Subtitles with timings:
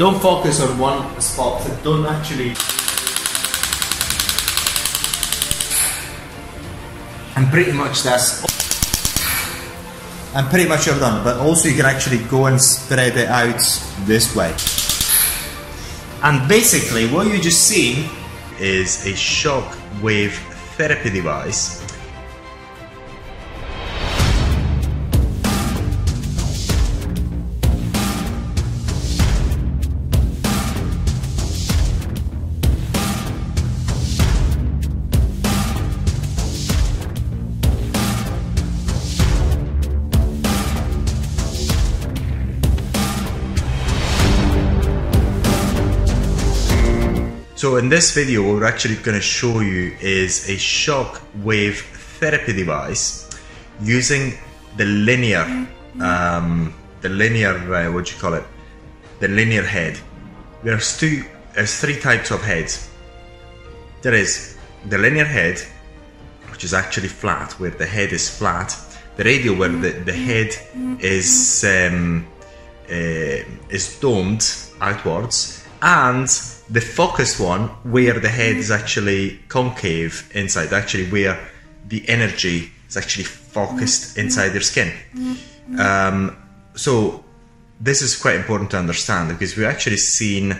[0.00, 1.60] don't focus on one spot.
[1.84, 2.54] Don't actually.
[7.36, 8.40] And pretty much that's.
[10.34, 11.22] And pretty much you're done.
[11.22, 13.60] But also you can actually go and spread it out
[14.06, 14.56] this way.
[16.22, 18.08] And basically, what you just seen
[18.58, 20.32] is a shock wave
[20.78, 21.79] therapy device
[47.70, 51.82] So in this video, what we're actually going to show you is a shock wave
[52.18, 53.30] therapy device
[53.80, 54.32] using
[54.76, 55.68] the linear,
[56.00, 58.42] um, the linear, uh, what do you call it?
[59.20, 60.00] The linear head.
[60.64, 61.22] There's two,
[61.54, 62.90] there's three types of heads.
[64.02, 65.60] There is the linear head,
[66.50, 68.76] which is actually flat, where the head is flat.
[69.16, 70.56] The radial, where the, the head
[71.00, 72.26] is um,
[72.90, 74.44] uh, is domed
[74.80, 76.28] outwards, and
[76.70, 81.38] the focused one where the head is actually concave inside, actually where
[81.88, 84.92] the energy is actually focused inside your skin.
[85.78, 86.36] Um,
[86.74, 87.24] so
[87.80, 90.56] this is quite important to understand because we've actually seen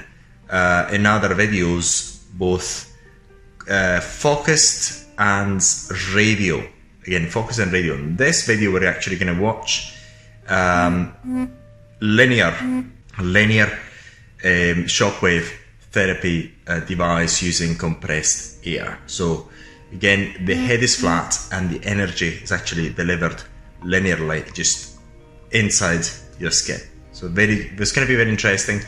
[0.48, 2.92] uh, in other videos both
[3.70, 5.62] uh, focused and
[6.12, 6.66] radio.
[7.06, 7.94] Again, focus and radio.
[7.94, 9.96] In this video, we're actually going to watch
[10.48, 11.14] um,
[12.00, 12.52] linear,
[13.20, 13.66] linear
[14.44, 15.59] um, shockwave
[15.92, 18.98] therapy uh, device using compressed air.
[19.06, 19.48] So
[19.92, 23.42] again, the head is flat and the energy is actually delivered
[23.82, 24.98] linearly, just
[25.50, 26.06] inside
[26.38, 26.80] your skin.
[27.12, 28.80] So very, it's going to be very interesting.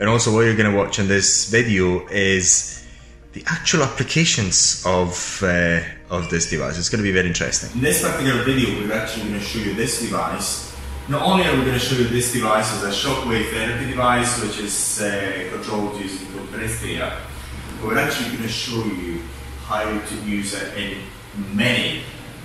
[0.00, 2.86] And also, what you're going to watch in this video is
[3.32, 6.78] the actual applications of uh, of this device.
[6.78, 7.70] It's going to be very interesting.
[7.74, 10.67] In this particular video, we're actually going to show you this device.
[11.08, 14.42] Not only are we going to show you this device as a shockwave therapy device,
[14.42, 17.10] which is uh, controlled using compressed air,
[17.80, 19.22] but we're actually going to show you
[19.64, 20.98] how to use it in
[21.56, 22.02] many,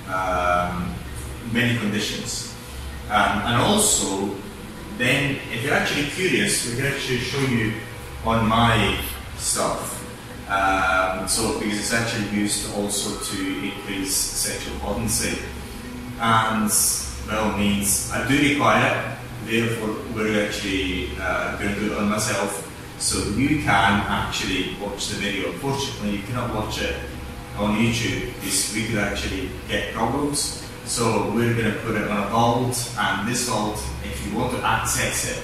[0.08, 0.96] um,
[1.52, 2.56] many conditions.
[3.10, 4.34] Um, and also,
[4.98, 7.74] then if you're actually curious, we can actually show you
[8.24, 8.98] on my
[9.36, 10.00] stuff.
[10.48, 15.38] Um, so because it's actually used also to increase sexual potency.
[16.22, 16.72] And
[17.28, 22.10] well means I do require it, therefore we're actually uh, going to do it on
[22.10, 22.70] myself.
[23.00, 25.52] So you can actually watch the video.
[25.52, 26.96] Unfortunately, you cannot watch it
[27.58, 30.64] on YouTube because we could actually get problems.
[30.86, 34.52] So we're going to put it on a vault, and this vault, if you want
[34.54, 35.44] to access it,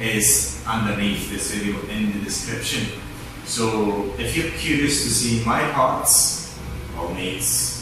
[0.00, 3.00] is underneath this video in the description.
[3.44, 6.58] So if you're curious to see my parts,
[6.96, 7.77] all means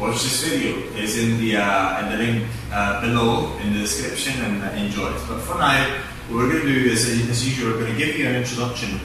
[0.00, 0.82] watch this video.
[0.94, 5.12] It's in the uh, in the link uh, below in the description and uh, enjoy
[5.12, 5.20] it.
[5.28, 8.16] But for now, what we're going to do is, as usual, we're going to give
[8.16, 8.98] you an introduction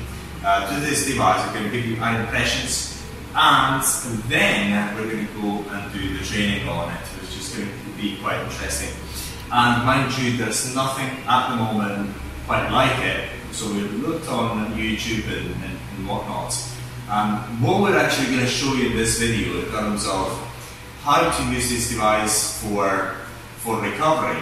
[0.45, 1.45] uh, to this device.
[1.47, 3.03] We're going to give you our impressions,
[3.35, 3.83] and
[4.31, 8.01] then we're going to go and do the training on it, which is going to
[8.01, 8.95] be quite interesting.
[9.51, 12.15] And mind you, there's nothing at the moment
[12.47, 13.29] quite like it.
[13.51, 16.55] So we looked on YouTube and, and, and whatnot.
[17.09, 20.45] Um, what we're actually going to show you in this video in terms of
[21.05, 23.15] how to use this device for,
[23.57, 24.41] for recovery,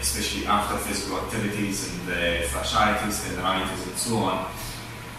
[0.00, 4.50] especially after physical activities and the fasciitis, tendinitis and so on,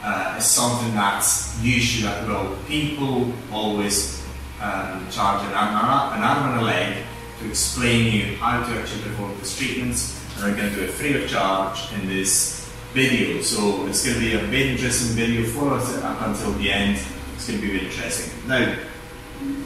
[0.03, 4.21] uh, is something that should, well, people always
[4.61, 7.05] um, charge an arm, an arm and a leg
[7.39, 10.89] to explain you how to actually perform these treatments and we're going to do it
[10.89, 13.41] free of charge in this video.
[13.41, 15.47] So it's going to be a very interesting video.
[15.47, 16.99] for us up until the end.
[17.35, 18.49] It's going to be very interesting.
[18.49, 18.75] Now,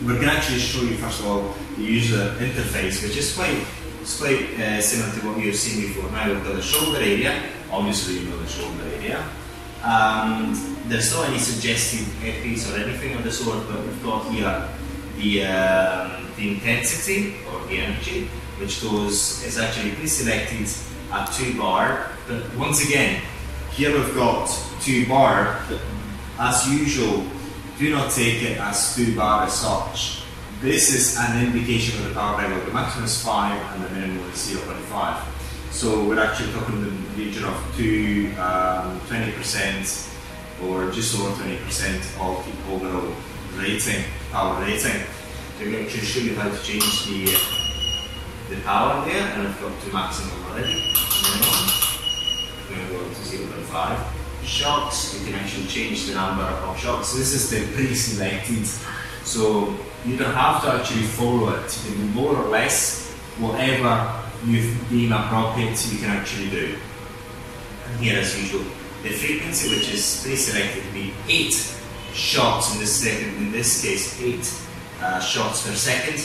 [0.04, 3.66] we're going to actually show you first of all the user interface, which is quite,
[4.02, 6.10] it's quite uh, similar to what you've seen before.
[6.12, 7.42] Now we've got the shoulder area.
[7.72, 9.28] Obviously, you know the shoulder area.
[9.84, 10.56] And
[10.88, 14.70] there's not any suggested earpiece or anything of the sort, but we've got here
[15.18, 18.28] the, um, the intensity or the energy,
[18.60, 20.68] which goes is actually pre-selected
[21.12, 22.12] at two bar.
[22.28, 23.22] But once again,
[23.72, 24.48] here we've got
[24.82, 25.62] two bar.
[25.68, 25.82] But
[26.40, 27.26] as usual,
[27.78, 30.24] do not take it as too bad as such.
[30.62, 32.66] This is an indication of the power level.
[32.66, 35.24] The maximum is five and the minimum is 0.5.
[35.72, 40.14] So we're actually talking in the region of two, um, 20%
[40.64, 43.14] or just over 20% of the overall
[43.56, 45.02] rating, power rating.
[45.60, 47.26] So we're going to show you how to change the
[48.50, 50.94] the power there, and I've got to maximum already.
[51.24, 51.66] Minimum.
[52.70, 54.25] We're going to go to 0.5.
[54.46, 55.20] 1.5 shocks.
[55.20, 57.14] You can actually change the number of shocks.
[57.14, 58.66] This is the pre-selected,
[59.24, 59.76] so
[60.06, 61.86] you don't have to actually follow it.
[61.86, 65.84] You can do more or less whatever you deem appropriate.
[65.92, 66.76] You can actually do.
[67.88, 68.64] And here, as usual,
[69.04, 71.54] the frequency, which is pre-selected, to be eight
[72.14, 73.36] shots in this second.
[73.38, 74.52] In this case, eight
[75.02, 76.22] uh, shots per second,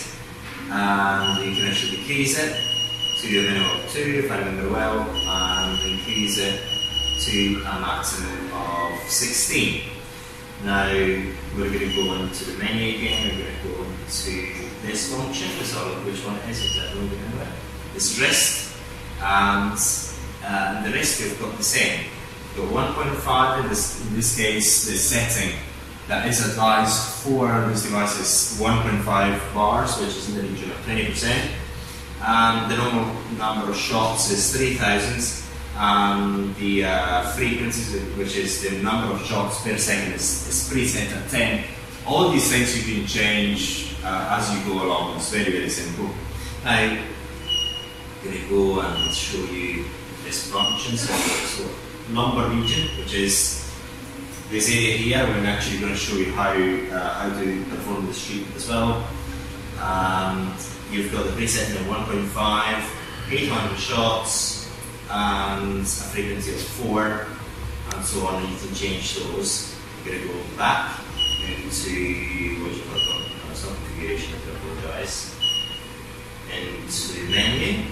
[0.70, 2.56] and you can actually decrease it
[3.20, 6.60] to a minimum of two if I remember well, and increase it
[7.20, 9.82] to a maximum of 16.
[10.64, 15.14] Now we're going to go into the menu again, we're going to go into this
[15.14, 17.46] function, let's have a look which one it is exactly remember.
[17.92, 18.76] This wrist,
[19.20, 19.78] and
[20.44, 22.06] uh, the rest we've got the same.
[22.56, 25.58] Got 1.5 in this, in this case, the setting
[26.08, 30.76] that is advised for this device is 1.5 bars, which is in the region of
[30.78, 31.50] 20%.
[32.22, 35.49] And the normal number of shots is 3000
[35.80, 41.10] and the uh, frequency, which is the number of shots per second, is, is preset
[41.16, 41.64] at 10.
[42.06, 45.16] All these things you can change uh, as you go along.
[45.16, 46.10] It's very, very simple.
[46.66, 46.98] I'm
[48.22, 49.86] going to go and show you
[50.22, 50.98] this function.
[50.98, 51.70] So, so
[52.12, 53.72] number region, which is
[54.50, 55.26] this area here.
[55.26, 59.08] We're actually going to show you how uh, how to perform this treatment as well.
[59.78, 60.52] And
[60.90, 64.59] you've got the preset of 1.5, 800 shots,
[65.10, 67.26] and a frequency of 4
[67.94, 69.76] and so on and you can change those.
[70.04, 71.00] You're going to go back
[71.44, 75.34] into what you call it, some configuration, I apologize,
[76.48, 77.84] into the menu,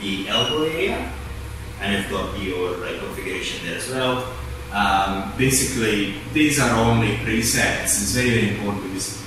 [0.00, 1.12] the elbow area,
[1.80, 4.32] and you've got your right configuration there as well.
[4.72, 7.84] Um, basically, these are only presets.
[7.84, 9.23] It's very, very important because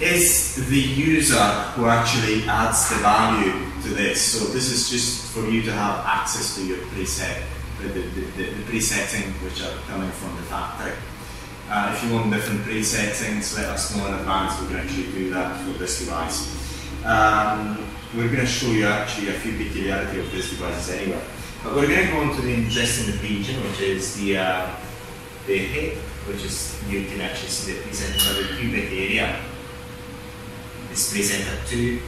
[0.00, 3.52] it's the user who actually adds the value
[3.82, 4.20] to this.
[4.20, 7.42] So this is just for you to have access to your preset,
[7.80, 10.92] the, the, the, the presetting which are coming from the factory.
[11.68, 14.60] Uh, if you want different presettings, let us know in advance.
[14.60, 16.54] We can actually do that for this device.
[17.04, 21.20] Um, we're going to show you actually a few peculiarity of this device anyway.
[21.64, 24.76] But we're going to go into the interesting region, which is the uh,
[25.46, 25.98] the hip,
[26.28, 29.40] which is you can actually see the preset of the pubic area.
[30.96, 32.00] It's preset at two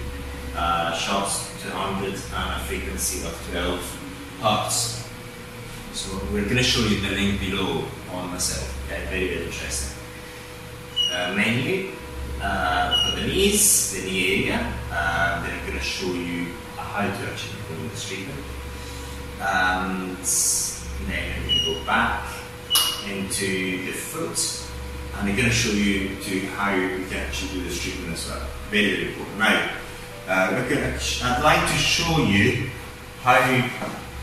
[0.56, 5.06] uh, shots to 100 and a frequency of 12 hertz.
[5.93, 8.64] So we're going to show you the link below on myself.
[8.87, 9.94] Okay, very, very interesting.
[11.12, 11.93] Uh, menu
[12.40, 14.75] uh, for the knees, the knee area.
[14.90, 16.46] Uh, then I'm going to show you
[16.79, 18.44] how to actually perform this treatment.
[19.38, 20.17] And
[21.11, 22.25] then I'm going to go back
[23.06, 24.64] into the foot.
[25.19, 28.31] And I'm going to show you to how you can actually do this treatment as
[28.31, 28.49] well.
[28.70, 29.38] Very, very important.
[29.38, 29.70] Now,
[30.29, 30.65] uh,
[31.25, 32.69] I'd like to show you
[33.23, 33.38] how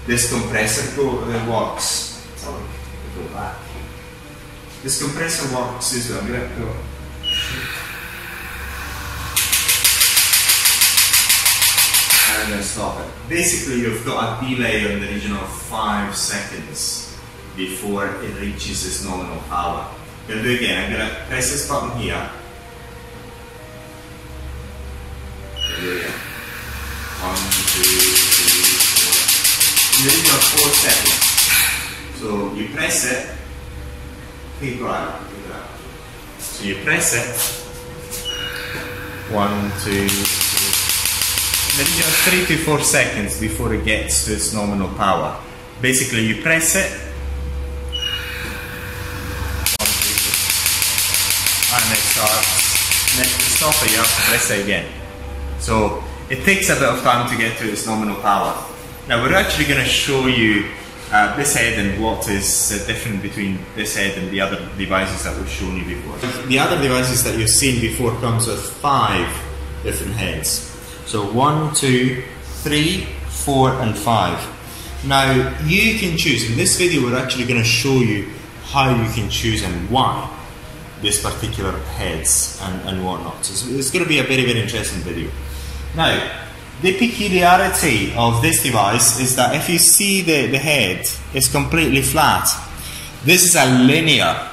[0.05, 2.27] this compressor go, uh, works.
[2.35, 2.51] So,
[3.15, 3.57] go back.
[4.83, 6.75] This compressor works is I'm going to go.
[12.37, 13.11] And to stop it.
[13.27, 17.17] Basically, you've got a delay in the region of 5 seconds
[17.55, 19.89] before it reaches its nominal power.
[19.89, 20.91] I'm going to do it again.
[20.91, 22.29] I'm going to press this button here.
[25.85, 26.09] There.
[27.21, 27.37] One,
[27.69, 29.13] two, three, four.
[30.01, 31.21] The region of 4 seconds.
[32.17, 33.37] So you press it.
[34.59, 35.21] Hey, go out.
[36.39, 37.29] So you press it.
[39.31, 40.73] One, two, three.
[41.69, 45.39] In the region of three to four seconds before it gets to its nominal power.
[45.81, 46.89] Basically, you press it.
[51.77, 52.49] And it starts.
[53.11, 55.04] And then to stop it, you have to press it again.
[55.65, 58.53] So it takes a bit of time to get to its nominal power.
[59.07, 60.69] Now we're actually going to show you
[61.11, 65.23] uh, this head and what is uh, different between this head and the other devices
[65.23, 66.19] that we've shown you before.
[66.45, 69.25] The other devices that you've seen before comes with five
[69.81, 70.69] different heads.
[71.07, 72.21] So one, two,
[72.61, 74.37] three, four, and five.
[75.03, 75.33] Now
[75.65, 76.47] you can choose.
[76.47, 78.29] In this video, we're actually going to show you
[78.65, 80.29] how you can choose and why
[81.01, 83.43] this particular heads and, and whatnot.
[83.43, 85.31] So it's, it's going to be a very very interesting video.
[85.95, 86.41] Now,
[86.81, 92.01] the peculiarity of this device is that if you see the, the head, it's completely
[92.01, 92.47] flat.
[93.23, 94.49] This is a linear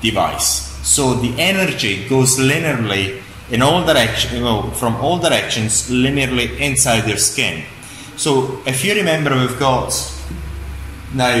[0.00, 0.66] device.
[0.86, 7.64] So the energy goes linearly in all directions, from all directions, linearly inside your skin.
[8.16, 9.92] So if you remember, we've got
[11.14, 11.36] now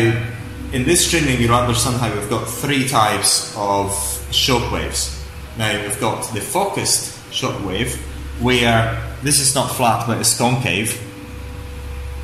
[0.72, 3.90] in this training, you'll understand how we've got three types of
[4.30, 5.24] shock waves.
[5.58, 8.00] Now we've got the focused shock wave,
[8.40, 11.00] where this is not flat but it's concave.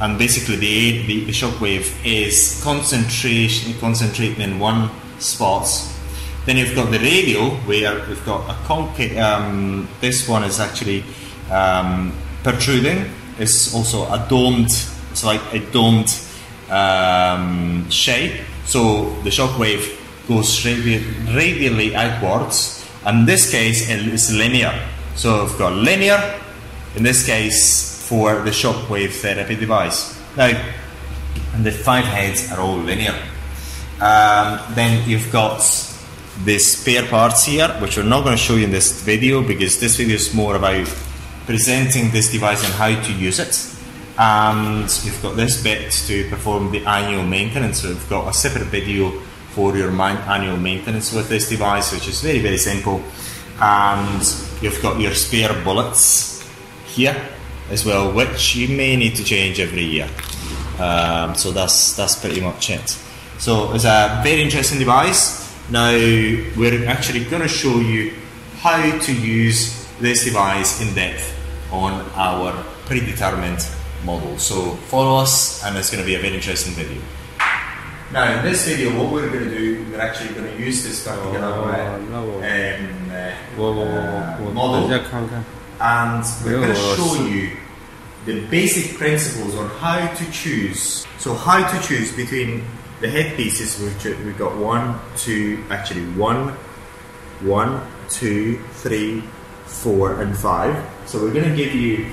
[0.01, 5.67] and basically the, the, the shock wave is concentration concentrating in one spot.
[6.47, 9.17] Then you've got the radial where we've got a concave.
[9.17, 11.05] Um, this one is actually
[11.51, 13.11] um, protruding.
[13.39, 14.71] It's also a domed.
[15.11, 16.15] It's like a domed
[16.71, 18.41] um, shape.
[18.67, 21.05] So the shock wave goes radi-
[21.35, 22.85] radially outwards.
[23.07, 24.75] And in this case, it's linear.
[25.17, 26.41] So we've got linear.
[26.97, 30.21] In this case, for the shockwave therapy device.
[30.37, 30.53] Now,
[31.63, 33.15] the five heads are all linear.
[34.01, 35.59] Um, then you've got
[36.45, 39.81] the spare parts here, which we're not going to show you in this video because
[39.81, 40.87] this video is more about
[41.47, 43.71] presenting this device and how to use it.
[44.19, 47.83] And you've got this bit to perform the annual maintenance.
[47.83, 49.11] So we've got a separate video
[49.55, 53.03] for your annual maintenance with this device, which is very, very simple.
[53.61, 54.23] And
[54.65, 56.43] you've got your spare bullets
[56.87, 57.15] here
[57.71, 60.09] as well, which you may need to change every year.
[60.79, 62.89] Um, so that's that's pretty much it.
[63.39, 65.45] So it's a very interesting device.
[65.71, 68.13] Now we're actually going to show you
[68.61, 71.39] how to use this device in depth
[71.71, 72.53] on our
[72.87, 73.67] predetermined
[74.05, 74.39] model.
[74.39, 77.01] So follow us, and it's going to be a very interesting video.
[78.13, 81.07] Now in this video, what we're going to do, we're actually going to use this
[81.07, 83.35] particular uh, um, uh,
[84.53, 84.89] model
[85.81, 87.57] and we're going to show you
[88.27, 91.07] the basic principles on how to choose.
[91.19, 92.65] So how to choose between
[93.01, 96.51] the headpieces, which we've got one, two, actually one,
[97.41, 99.23] one, two, three,
[99.65, 100.87] four, and five.
[101.07, 102.07] So we're going to give you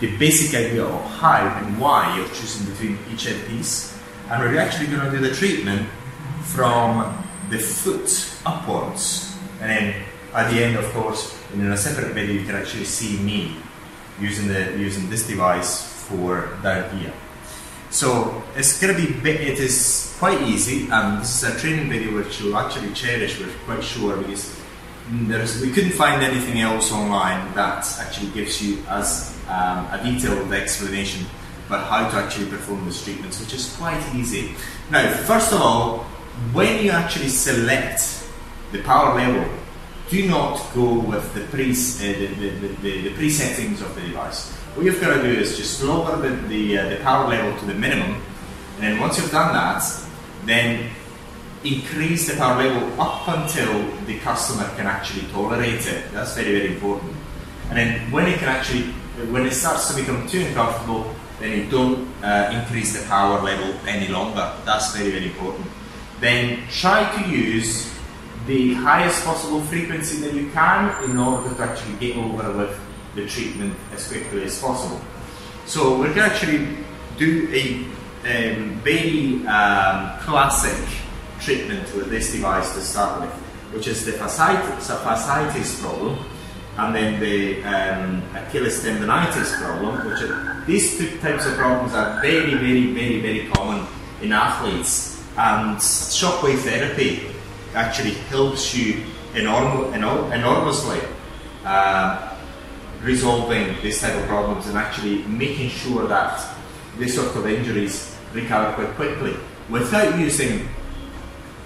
[0.00, 3.97] the basic idea of how and why you're choosing between each headpiece.
[4.30, 5.88] And we're actually going to do the treatment
[6.42, 8.10] from the foot
[8.44, 9.36] upwards.
[9.60, 10.02] And then
[10.34, 13.56] at the end, of course, in a separate video, you can actually see me
[14.20, 16.48] using the using this device for
[16.98, 17.12] here.
[17.90, 22.40] So it's gonna be it is quite easy, and this is a training video which
[22.40, 23.40] you'll actually cherish.
[23.40, 24.60] We're quite sure because
[25.10, 30.52] there's we couldn't find anything else online that actually gives you as um, a detailed
[30.52, 31.24] explanation
[31.68, 34.54] about how to actually perform these treatments, which is quite easy.
[34.90, 35.98] Now, first of all,
[36.52, 38.26] when you actually select
[38.72, 39.48] the power level
[40.08, 44.50] do not go with the, pre, uh, the, the, the, the, pre-settings of the device.
[44.74, 47.66] What you've got to do is just lower the, the, uh, the power level to
[47.66, 48.14] the minimum,
[48.76, 49.84] and then once you've done that,
[50.46, 50.90] then
[51.64, 56.10] increase the power level up until the customer can actually tolerate it.
[56.12, 57.14] That's very, very important.
[57.68, 58.84] And then when it can actually,
[59.30, 63.74] when it starts to become too uncomfortable, then you don't uh, increase the power level
[63.86, 64.52] any longer.
[64.64, 65.66] That's very, very important.
[66.20, 67.94] Then try to use
[68.46, 72.80] the highest possible frequency that you can in order to actually get over with
[73.14, 75.00] the treatment as quickly as possible.
[75.66, 76.66] So we're going to actually
[77.18, 77.84] do a
[78.24, 80.88] um, very um, classic
[81.40, 83.30] treatment with this device to start with,
[83.72, 86.18] which is the fasciitis, fasciitis problem
[86.78, 92.20] and then the um, Achilles tendonitis problem, which are, these two types of problems are
[92.20, 93.84] very, very, very, very common
[94.22, 95.20] in athletes.
[95.36, 97.26] And shockwave therapy
[97.74, 101.00] actually helps you enorm- enormously
[101.64, 102.36] uh,
[103.02, 106.56] resolving these type of problems and actually making sure that
[106.96, 109.34] this sort of injuries recover quite quickly
[109.68, 110.68] without using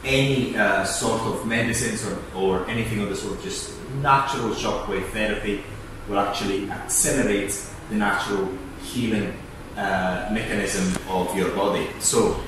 [0.05, 3.43] any uh, sort of medicines or, or anything of the sort.
[3.43, 5.63] Just natural shockwave therapy
[6.09, 7.55] will actually accelerate
[7.89, 8.49] the natural
[8.83, 9.33] healing
[9.77, 11.89] uh, mechanism of your body.
[12.01, 12.41] So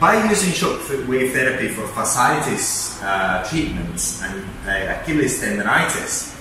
[0.00, 6.34] by using shockwave therapy for fasciitis uh, treatments and uh, Achilles tendonitis,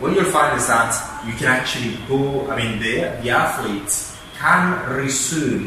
[0.00, 4.90] what you'll find is that you can actually go, I mean, the, the athletes can
[4.90, 5.66] resume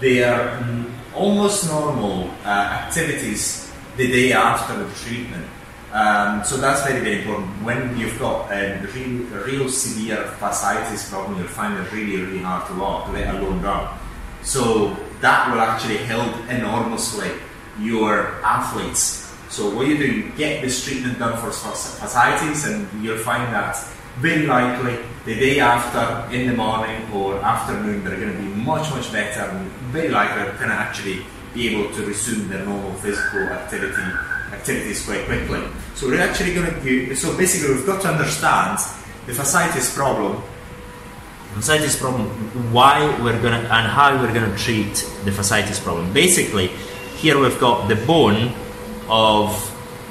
[0.00, 5.46] their mm, almost normal uh, activities the day after the treatment.
[5.92, 7.48] Um, so that's very, very important.
[7.64, 12.68] When you've got a real, real severe fasciitis problem, you'll find it really, really hard
[12.68, 13.98] to walk, let alone run.
[14.42, 17.30] So that will actually help enormously
[17.80, 19.34] your athletes.
[19.48, 23.76] So what you do, get this treatment done for fasciitis and you'll find that
[24.18, 28.90] very likely the day after, in the morning or afternoon, they're going to be much,
[28.90, 32.92] much better and very likely they're going to actually be able to resume their normal
[32.94, 34.02] physical activity
[34.52, 35.62] activities quite quickly.
[35.94, 38.78] So we're actually going to do, so basically we've got to understand
[39.26, 40.42] the fasciitis problem
[41.54, 42.28] fasciitis problem,
[42.72, 44.94] why we're gonna and how we're gonna treat
[45.24, 46.12] the fasciitis problem.
[46.12, 46.68] Basically,
[47.16, 48.52] here we've got the bone
[49.08, 49.50] of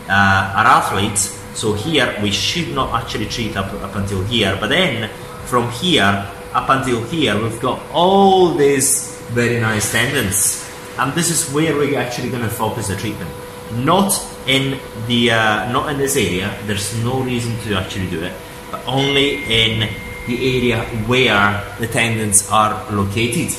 [0.09, 1.36] uh, our athletes.
[1.57, 5.09] So here we should not actually treat up, up until here, but then
[5.49, 6.05] from here
[6.53, 10.63] up until here, we've got all these very nice tendons.
[10.99, 13.31] And this is where we're actually going to focus the treatment.
[13.73, 14.13] Not
[14.45, 16.55] in the uh, not in this area.
[16.67, 18.33] There's no reason to actually do it,
[18.69, 19.89] but only in
[20.27, 23.49] the area where the tendons are located.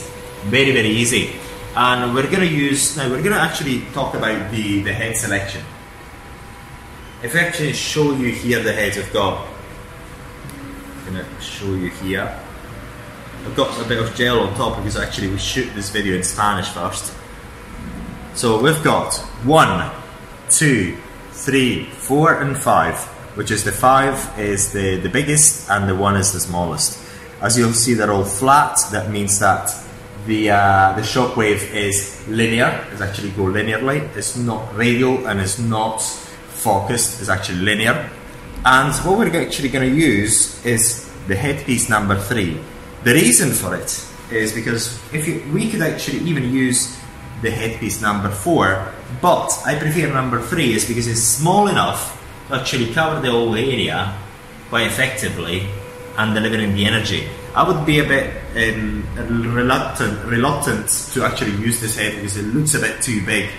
[0.47, 1.35] Very very easy.
[1.75, 3.11] And we're going to use now.
[3.11, 5.63] We're going to actually talk about the the head selection.
[7.21, 9.45] If I actually show you here the heads I've got,
[11.05, 12.33] I'm going to show you here.
[13.45, 16.23] I've got a bit of gel on top because actually we shoot this video in
[16.23, 17.13] Spanish first.
[18.35, 19.91] So we've got one,
[20.49, 20.97] two,
[21.33, 22.97] three, four, and five.
[23.35, 27.05] Which is the five is the, the biggest and the one is the smallest.
[27.41, 28.79] As you'll see, they're all flat.
[28.93, 29.75] That means that
[30.27, 32.87] the uh, the shock wave is linear.
[32.93, 34.17] It's actually go linearly.
[34.17, 36.01] It's not radial and it's not
[36.59, 37.21] focused.
[37.21, 38.11] It's actually linear.
[38.65, 42.61] And what we're actually going to use is the headpiece number three.
[43.05, 46.99] The reason for it is because if you, we could actually even use
[47.43, 52.15] the headpiece number four, but I prefer number three is because it's small enough
[52.49, 54.15] to actually cover the whole area
[54.69, 55.69] quite effectively
[56.17, 57.29] and delivering the energy.
[57.55, 62.43] I would be a bit um, reluctant, reluctant to actually use this head because it
[62.43, 63.51] looks a bit too big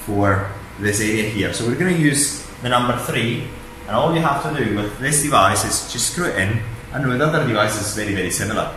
[0.00, 0.50] for
[0.80, 1.52] this area here.
[1.52, 3.46] So we're going to use the number three,
[3.86, 6.60] and all you have to do with this device is just screw it in,
[6.92, 8.70] and with other devices, very very similar.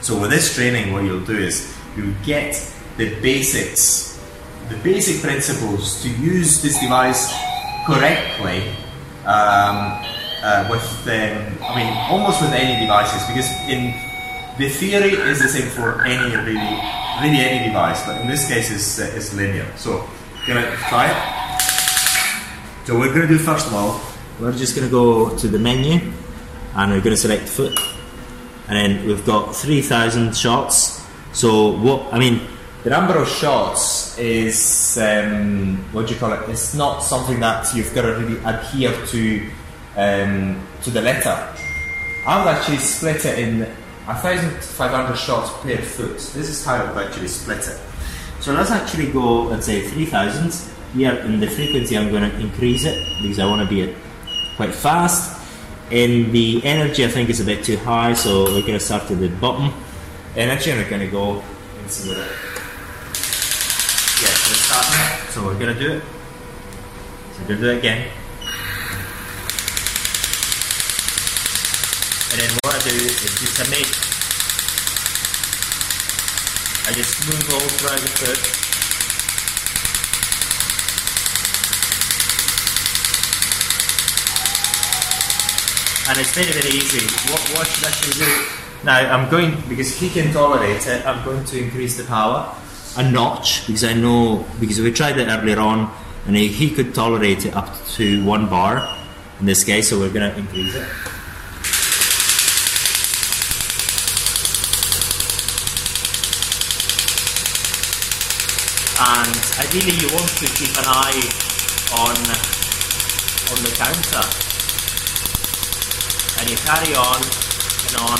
[0.00, 2.54] So with this training, what you'll do is you'll get
[2.96, 4.20] the basics,
[4.68, 7.34] the basic principles to use this device
[7.86, 8.68] correctly
[9.24, 9.98] um,
[10.42, 13.94] uh, with, um, I mean, almost with any devices because in
[14.58, 16.54] the theory is the same for any really,
[17.22, 19.66] really any device, but in this case it's, uh, it's linear.
[19.76, 20.08] So,
[20.46, 21.45] gonna try it.
[22.86, 24.00] So we're gonna do first of all,
[24.38, 26.12] we're just gonna go to the menu
[26.76, 27.76] and we're gonna select foot
[28.68, 31.04] and then we've got 3,000 shots.
[31.32, 32.42] So what I mean,
[32.84, 36.48] the number of shots is um, what do you call it?
[36.48, 39.50] It's not something that you've got to really adhere to
[39.96, 41.36] um, to the letter.
[42.24, 43.62] I would actually split it in
[44.04, 46.18] 1,500 shots per foot.
[46.18, 47.80] This is how I would actually split it.
[48.38, 50.75] So let's actually go, let's say 3,000.
[50.96, 53.94] Here in the frequency, I'm going to increase it because I want to be
[54.56, 55.36] quite fast.
[55.90, 59.10] and the energy, I think is a bit too high, so we're going to start
[59.10, 59.72] at the bottom
[60.34, 61.42] and we're going to go
[61.78, 62.24] and see what it.
[64.22, 65.32] Yeah, so we're starting.
[65.32, 66.02] So we're going to do it.
[67.32, 68.10] So we're going to do it again.
[72.32, 73.92] And then what I do is just I make,
[76.88, 78.65] I just move all throughout the foot.
[86.08, 87.04] And it's very very easy.
[87.30, 88.84] What, what should I do?
[88.84, 91.04] Now I'm going because he can tolerate it.
[91.06, 92.54] I'm going to increase the power
[92.96, 95.92] a notch because I know because we tried it earlier on
[96.26, 98.88] and he, he could tolerate it up to one bar
[99.38, 99.90] in this case.
[99.90, 100.88] So we're going to increase it.
[108.98, 111.20] And ideally, you want to keep an eye
[111.92, 112.16] on
[113.48, 114.45] on the counter
[116.38, 118.18] and you carry on and on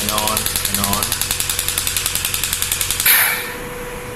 [0.00, 1.04] and on and on.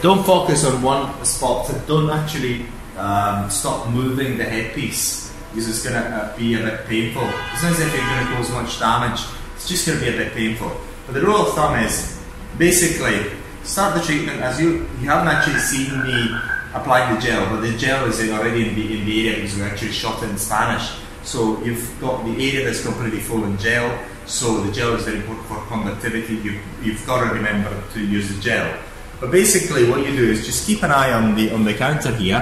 [0.00, 1.70] Don't focus on one spot.
[1.87, 6.87] Don't actually um, stop moving the headpiece because it's going to uh, be a bit
[6.87, 7.28] painful.
[7.52, 9.20] It's not as if you're going to cause much damage.
[9.57, 10.70] It's just going to be a bit painful.
[11.07, 12.22] But the rule of thumb is
[12.59, 13.33] basically
[13.64, 16.31] start the treatment as you you haven't actually seen me
[16.74, 19.62] applying the gel, but the gel is already in the in the area because we
[19.62, 20.90] actually shot it in Spanish.
[21.29, 24.03] So you've got the area that's completely full in gel.
[24.25, 26.37] So the gel is very important for conductivity.
[26.37, 28.79] You, you've got to remember to use the gel.
[29.21, 32.14] But basically, what you do is just keep an eye on the on the counter
[32.14, 32.41] here.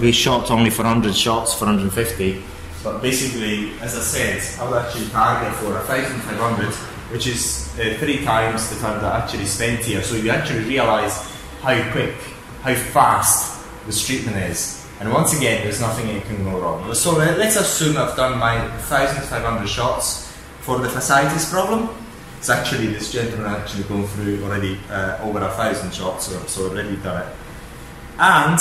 [0.00, 2.42] We shot only for 100 shots, 450.
[2.82, 6.74] But basically, as I said, I would actually target for 1,500,
[7.12, 10.02] which is uh, three times the time that I actually spent here.
[10.02, 11.14] So you actually realise
[11.60, 12.16] how quick,
[12.62, 14.81] how fast this treatment is.
[15.02, 16.94] And once again, there's nothing that can go wrong.
[16.94, 21.88] So let's assume I've done my 1,500 shots for the fasciitis problem.
[22.38, 26.70] It's actually, this gentleman actually gone through already uh, over a thousand shots, so, so
[26.70, 27.36] already done it.
[28.16, 28.60] And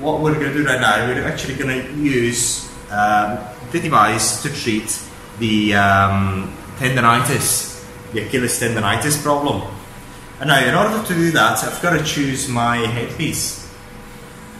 [0.00, 3.38] what we're going to do right now, we're actually going to use um,
[3.70, 5.00] the device to treat
[5.38, 9.62] the um, tendonitis, the Achilles tendonitis problem.
[10.40, 13.57] And now, in order to do that, I've got to choose my headpiece.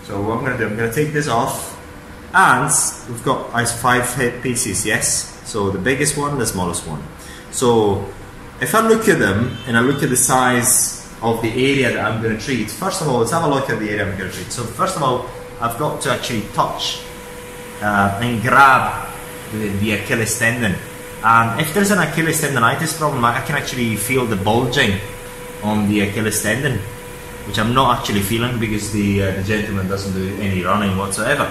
[0.08, 1.76] So what I'm going to do, I'm going to take this off,
[2.32, 2.72] and
[3.12, 5.36] we've got five head pieces, yes.
[5.46, 7.02] So the biggest one, the smallest one.
[7.50, 8.06] So
[8.58, 12.02] if I look at them and I look at the size of the area that
[12.02, 14.16] I'm going to treat, first of all, let's have a look at the area I'm
[14.16, 14.50] going to treat.
[14.50, 15.28] So first of all,
[15.60, 17.02] I've got to actually touch
[17.82, 19.12] uh, and grab
[19.52, 20.74] the, the Achilles tendon.
[21.22, 25.00] And if there's an Achilles tendonitis problem, I can actually feel the bulging
[25.62, 26.80] on the Achilles tendon,
[27.48, 31.50] which I'm not actually feeling because the, uh, the gentleman doesn't do any running whatsoever.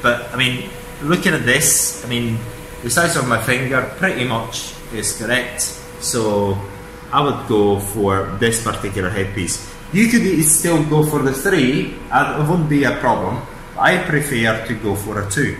[0.00, 0.70] But I mean,
[1.02, 2.38] looking at this, I mean,
[2.82, 5.62] the size of my finger pretty much is correct.
[6.00, 6.56] So
[7.12, 9.68] I would go for this particular headpiece.
[9.92, 13.42] You could still go for the three, and it wouldn't be a problem.
[13.76, 15.58] I prefer to go for a two.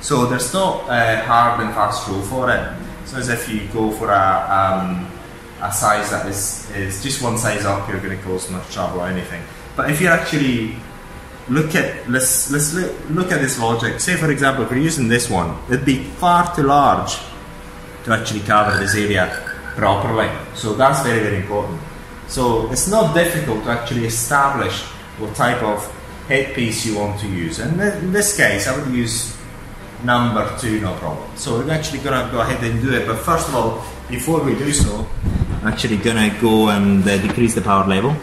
[0.00, 2.72] So there's no uh, hard and fast rule for it.
[3.04, 5.10] So as if you go for a, um,
[5.60, 9.00] a size that is, is just one size up, you're going to cause much trouble
[9.00, 9.42] or anything.
[9.76, 10.76] But if you actually
[11.48, 14.00] look at let's let's look, at this logic.
[14.00, 17.16] Say for example, if we're using this one, it'd be far too large
[18.04, 19.28] to actually cover this area
[19.76, 20.30] properly.
[20.54, 21.80] So that's very very important.
[22.28, 24.82] So it's not difficult to actually establish
[25.18, 25.86] what type of
[26.28, 27.58] headpiece you want to use.
[27.58, 29.34] And in this case, I would use
[30.04, 31.28] number two, no problem.
[31.36, 33.06] So we're actually going to go ahead and do it.
[33.06, 35.06] But first of all, before we do so,
[35.64, 35.98] actually
[36.32, 38.16] to go and uh, decrease the power level.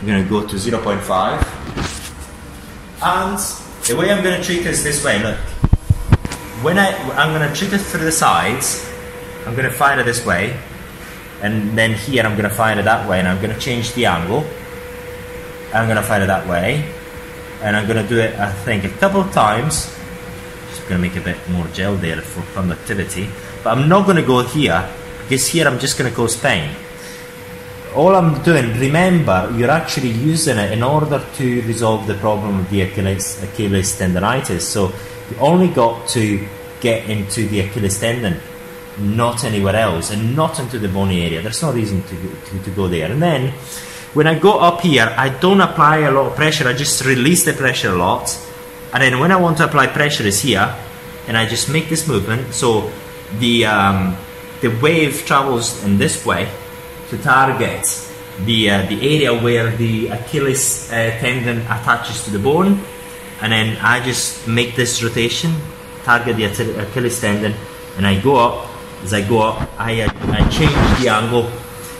[0.00, 1.00] I'm to go to 0.5.
[3.02, 3.38] And
[3.86, 5.38] the way I'm to treat this this way, look.
[6.62, 8.90] When I, I'm to treat it through the sides,
[9.46, 10.58] I'm to fire it this way.
[11.42, 13.18] And then here I'm to fire it that way.
[13.18, 14.44] And I'm to change the angle.
[15.74, 16.84] I'm to fire it that way
[17.62, 19.92] and I'm to do it I think a couple of times
[20.68, 23.28] just to make a bit more gel there for conductivity
[23.62, 24.88] but I'm not to go here
[25.28, 26.70] because here I'm just going to go pain
[27.96, 32.70] all I'm doing remember you're actually using it in order to resolve the problem of
[32.70, 34.60] the Achilles, Achilles tendonitis.
[34.60, 34.92] So
[35.30, 36.46] you only got to
[36.80, 38.38] get into the Achilles tendon
[38.98, 41.40] not anywhere else and not into the bony area.
[41.40, 42.16] There's no reason to,
[42.50, 43.10] to, to go there.
[43.10, 43.52] And then
[44.12, 47.44] when I go up here, I don't apply a lot of pressure, I just release
[47.46, 48.38] the pressure a lot.
[48.92, 50.74] And then when I want to apply pressure is here,
[51.28, 52.54] and I just make this movement.
[52.54, 52.90] So
[53.38, 54.16] the, um,
[54.60, 56.50] the wave travels in this way
[57.10, 57.84] to target
[58.44, 62.80] the, uh, the area where the Achilles uh, tendon attaches to the bone.
[63.42, 65.54] And then I just make this rotation,
[66.04, 67.54] target the Achilles tendon,
[67.96, 68.70] and I go up.
[69.02, 71.50] As I go up, I, I change the angle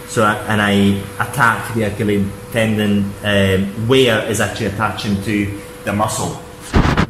[0.09, 6.40] so and I attack the Achilles tendon um, where is actually attaching to the muscle.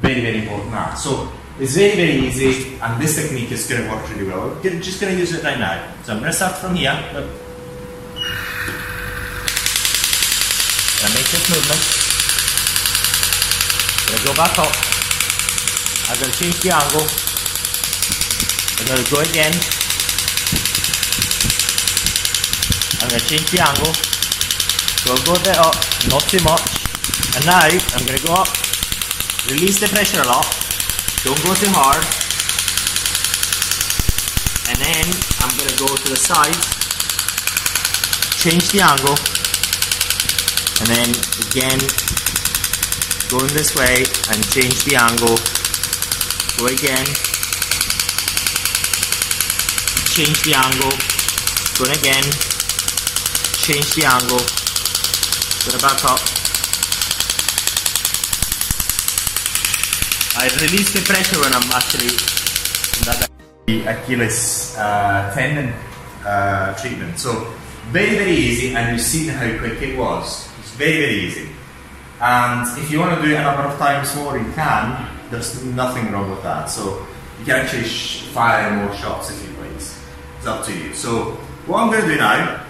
[0.01, 0.95] Very very important that.
[0.95, 4.55] So it's very very easy, and this technique is going to work really well.
[4.63, 5.81] We're just going to use it right now.
[6.05, 6.91] So I'm going to start from here.
[6.91, 6.93] I
[11.15, 11.81] make this movement.
[14.05, 14.75] I'm going to go back up.
[16.09, 17.07] I'm going to change the angle.
[18.77, 19.55] I'm going to go again.
[23.01, 23.95] I'm going to change the angle.
[23.95, 25.75] So I'll go a bit up,
[26.11, 26.69] not too much.
[27.37, 28.49] And now I'm going to go up,
[29.49, 30.66] release the pressure a lot,
[31.27, 32.07] don't go too hard.
[34.71, 35.07] And then
[35.43, 36.55] I'm going to go to the side,
[38.39, 39.19] change the angle,
[40.79, 41.11] and then
[41.51, 41.83] again
[43.29, 45.35] going this way and change the angle,
[46.59, 47.07] go again,
[50.07, 50.95] change the angle,
[51.75, 52.23] go again,
[53.59, 54.47] change the angle,
[55.67, 56.36] going back up.
[60.39, 62.13] I release the pressure when I'm actually
[63.05, 63.31] that
[63.67, 65.73] the Achilles uh, tendon
[66.25, 67.19] uh, treatment.
[67.19, 67.53] So
[67.91, 70.49] very very easy, and you've seen how quick it was.
[70.61, 71.49] It's very very easy.
[72.21, 75.09] And if you want to do it a number of times more, you can.
[75.31, 76.67] There's nothing wrong with that.
[76.71, 77.07] So
[77.39, 77.89] you can actually
[78.33, 79.99] fire more shots if you please.
[80.39, 80.93] It's up to you.
[80.95, 81.33] So
[81.67, 82.67] what I'm going to do now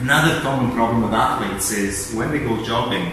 [0.00, 3.12] Another common problem with athletes is when they go jogging,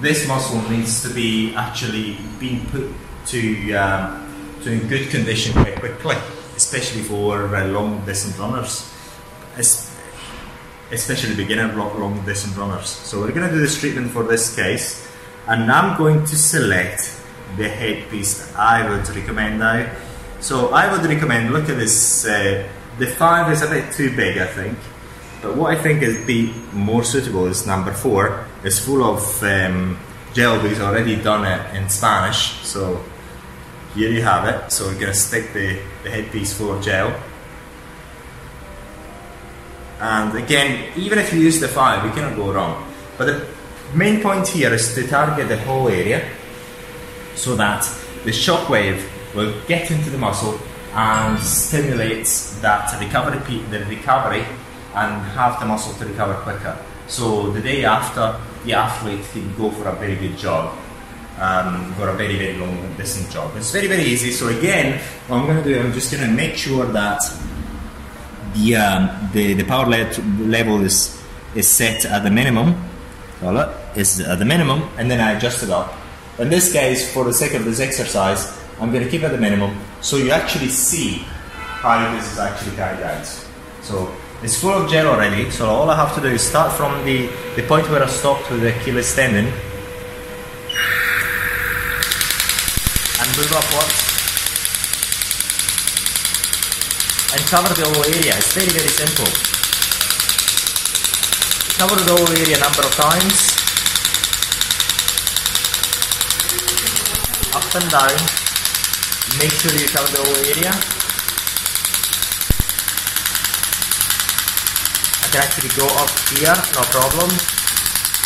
[0.00, 2.88] this muscle needs to be actually being put
[3.26, 4.22] to um,
[4.62, 6.16] to in good condition quite quickly,
[6.56, 8.90] especially for uh, long distance runners,
[10.90, 12.88] especially beginner long distance runners.
[12.88, 15.08] So we're going to do this treatment for this case,
[15.46, 17.20] and I'm going to select
[17.56, 19.92] the headpiece that I would recommend now.
[20.40, 22.24] So I would recommend look at this.
[22.24, 24.78] Uh, the five is a bit too big, I think.
[25.40, 28.46] But what I think is be more suitable is number four.
[28.64, 29.98] It's full of um,
[30.34, 30.62] gel.
[30.62, 33.04] We've already done it in Spanish, so
[33.94, 34.70] here you have it.
[34.70, 37.12] So we're gonna stick the, the headpiece full of gel.
[40.00, 42.92] And again, even if you use the five, you cannot go wrong.
[43.18, 43.46] But the
[43.94, 46.28] main point here is to target the whole area
[47.34, 47.88] so that
[48.24, 50.58] the shock wave will get into the muscle
[50.94, 52.26] and stimulate
[52.60, 54.44] that recovery, the recovery,
[54.94, 56.76] and have the muscle to recover quicker.
[57.06, 60.76] So the day after, the athlete can go for a very good jog,
[61.38, 63.56] um, for a very very long distance jog.
[63.56, 64.30] It's very very easy.
[64.30, 67.20] So again, what I'm going to do, I'm just going to make sure that
[68.54, 71.20] the um, the, the power le- level is
[71.54, 72.88] is set at the minimum.
[73.42, 75.92] It, is at the minimum, and then I adjust it up.
[76.38, 79.32] In this case, for the sake of this exercise, I'm going to keep it at
[79.32, 81.24] the minimum, so you actually see
[81.82, 83.26] how this is actually carried out.
[83.82, 85.50] So it's full of gel already.
[85.50, 88.50] So all I have to do is start from the the point where I stopped
[88.50, 89.46] with the Achilles tendon,
[93.20, 94.12] and move upwards.
[97.32, 98.36] and cover the whole area.
[98.36, 99.24] It's very, very simple.
[101.80, 103.56] Cover the whole area a number of times.
[107.56, 108.16] Up and down.
[109.40, 110.91] Make sure you cover the whole area.
[115.32, 117.30] Can actually go up here, no problem.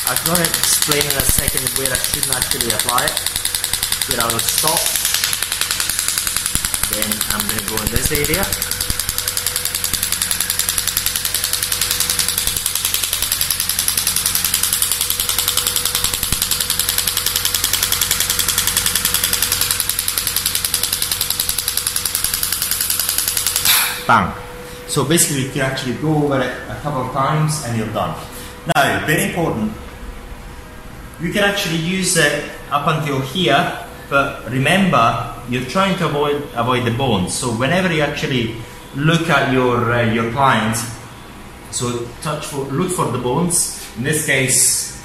[0.07, 3.17] I'm going to explain in a second where I shouldn't actually apply it.
[4.11, 4.81] Here I will stop.
[6.91, 8.43] Then I'm going to go in this area.
[24.07, 24.46] bang.
[24.89, 28.17] So basically, you can actually go over it a couple of times and you're done.
[28.75, 29.73] Now, very important,
[31.21, 36.85] you can actually use it up until here, but remember, you're trying to avoid avoid
[36.85, 37.35] the bones.
[37.35, 38.57] So whenever you actually
[38.95, 40.77] look at your uh, your client,
[41.71, 43.83] so touch for look for the bones.
[43.97, 45.03] In this case,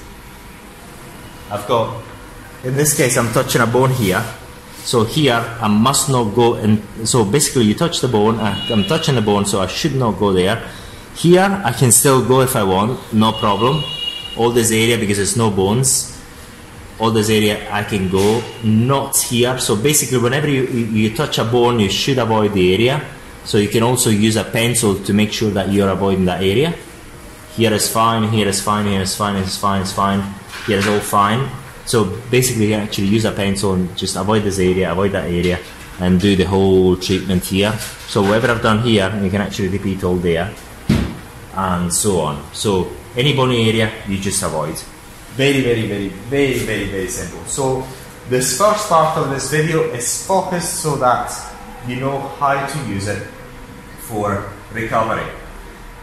[1.49, 2.03] I've got.
[2.63, 4.23] In this case, I'm touching a bone here.
[4.83, 8.83] So here I must not go and so basically you touch the bone, I, I'm
[8.85, 10.67] touching the bone so I should not go there.
[11.15, 13.83] Here I can still go if I want, no problem.
[14.37, 16.17] All this area because there's no bones.
[16.99, 19.57] All this area I can go, not here.
[19.59, 23.05] So basically whenever you, you, you touch a bone you should avoid the area.
[23.45, 26.75] So you can also use a pencil to make sure that you're avoiding that area.
[27.55, 30.21] Here is fine, here is fine, here is fine, here is fine, it's fine,
[30.65, 31.49] here is all fine.
[31.85, 35.59] So basically, you actually use a pencil and just avoid this area, avoid that area,
[35.99, 37.71] and do the whole treatment here.
[38.07, 40.53] So whatever I've done here, you can actually repeat all there,
[41.55, 42.53] and so on.
[42.53, 44.75] So any bony area, you just avoid.
[45.35, 47.43] Very, very, very, very, very, very simple.
[47.45, 47.85] So
[48.29, 51.31] this first part of this video is focused so that
[51.87, 53.23] you know how to use it
[53.99, 55.25] for recovery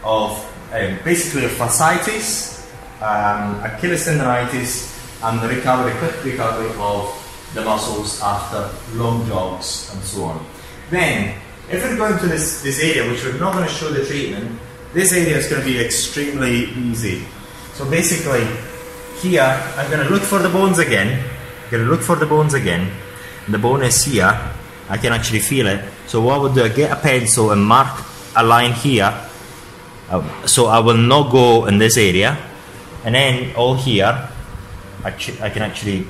[0.03, 0.31] of
[0.73, 2.67] um, basically fasciitis,
[3.01, 10.03] um, Achilles tendonitis, and the recovery, quick recovery of the muscles after long jogs and
[10.03, 10.45] so on.
[10.89, 14.05] Then, if we're going to this, this area, which we're not going to show the
[14.05, 14.59] treatment,
[14.93, 17.25] this area is going to be extremely easy.
[17.73, 18.45] So basically,
[19.21, 19.41] here,
[19.77, 21.23] I'm going to look for the bones again.
[21.65, 22.91] I'm going to look for the bones again.
[23.45, 24.33] And the bone is here.
[24.89, 25.83] I can actually feel it.
[26.07, 28.03] So what I would do, I get a pencil and mark
[28.35, 29.13] a line here.
[30.09, 32.37] Um, so I will not go in this area.
[33.05, 34.29] And then all here,
[35.03, 36.07] actu- I can actually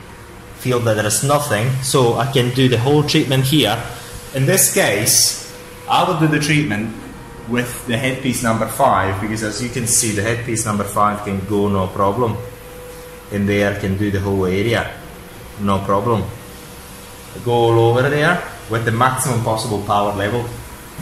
[0.60, 3.82] feel that there is nothing, so I can do the whole treatment here.
[4.36, 5.52] In this case,
[5.90, 6.94] I will do the treatment
[7.48, 11.40] with the headpiece number five because, as you can see, the headpiece number five can
[11.46, 12.38] go no problem.
[13.32, 14.92] In there, can do the whole area,
[15.62, 16.24] no problem.
[17.46, 20.46] Go all over there with the maximum possible power level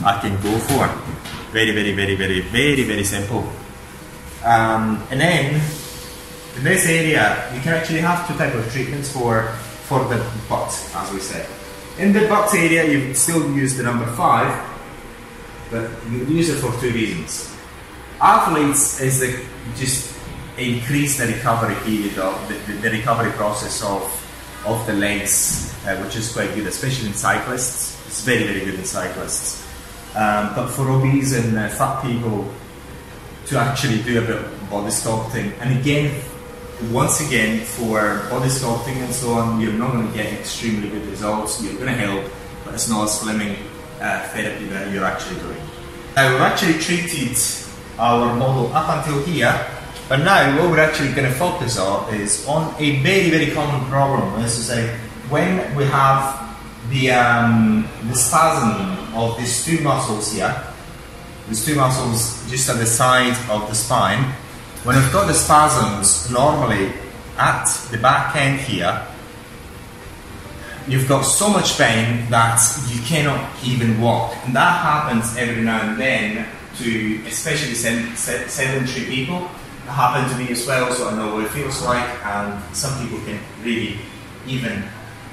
[0.04, 0.86] I can go for.
[1.52, 3.48] Very, very, very, very, very, very simple.
[4.44, 5.60] Um, and then
[6.58, 9.44] in this area, you can actually have two types of treatments for,
[9.86, 10.16] for the
[10.48, 11.46] butt, as we say.
[11.98, 14.50] In the butt area, you still use the number five,
[15.70, 17.54] but you use it for two reasons.
[18.20, 20.18] Athletes is the, just
[20.56, 24.02] increase the recovery period of the, the, the recovery process of,
[24.66, 28.04] of the legs, uh, which is quite good, especially in cyclists.
[28.06, 29.64] It's very, very good in cyclists.
[30.16, 32.52] Um, but for obese and uh, fat people,
[33.46, 36.20] to actually do a bit of body sculpting, and again,
[36.92, 41.06] once again, for body sculpting and so on, you're not going to get extremely good
[41.06, 41.62] results.
[41.62, 42.30] You're going to help,
[42.64, 43.56] but it's not a slimming
[44.00, 45.60] uh, therapy that you're actually doing.
[46.14, 47.36] Now, we've actually treated
[47.98, 49.66] our model up until here,
[50.08, 53.88] but now what we're actually going to focus on is on a very, very common
[53.90, 54.40] problem.
[54.40, 54.96] This is a
[55.28, 56.56] when we have
[56.90, 60.64] the um, the spasm of these two muscles here,
[61.48, 64.32] these two muscles just at the side of the spine.
[64.88, 66.94] When we've got the spasms normally
[67.36, 69.06] at the back end here,
[70.86, 74.34] you've got so much pain that you cannot even walk.
[74.46, 76.48] And that happens every now and then
[76.78, 79.50] to especially sedentary people.
[79.84, 82.08] It happened to me as well, so I know what it feels like.
[82.24, 83.98] And some people can really
[84.46, 84.84] even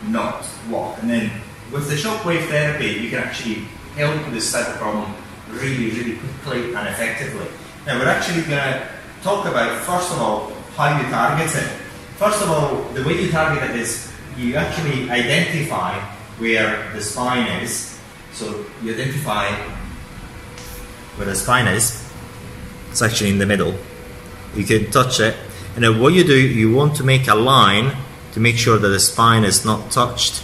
[0.07, 1.01] not walk.
[1.01, 1.31] And then
[1.71, 3.63] with the shockwave therapy, you can actually
[3.95, 5.13] help with this type of problem
[5.47, 7.47] really, really quickly and effectively.
[7.87, 8.89] Now, we're actually going to
[9.25, 11.67] talk about, first of all, how you target it.
[12.21, 15.99] First of all, the way you target it is you actually identify
[16.37, 17.99] where the spine is.
[18.33, 19.49] So you identify
[21.15, 22.07] where the spine is.
[22.91, 23.73] It's actually in the middle.
[24.55, 25.35] You can touch it.
[25.73, 27.97] And then what you do, you want to make a line
[28.33, 30.43] to make sure that the spine is not touched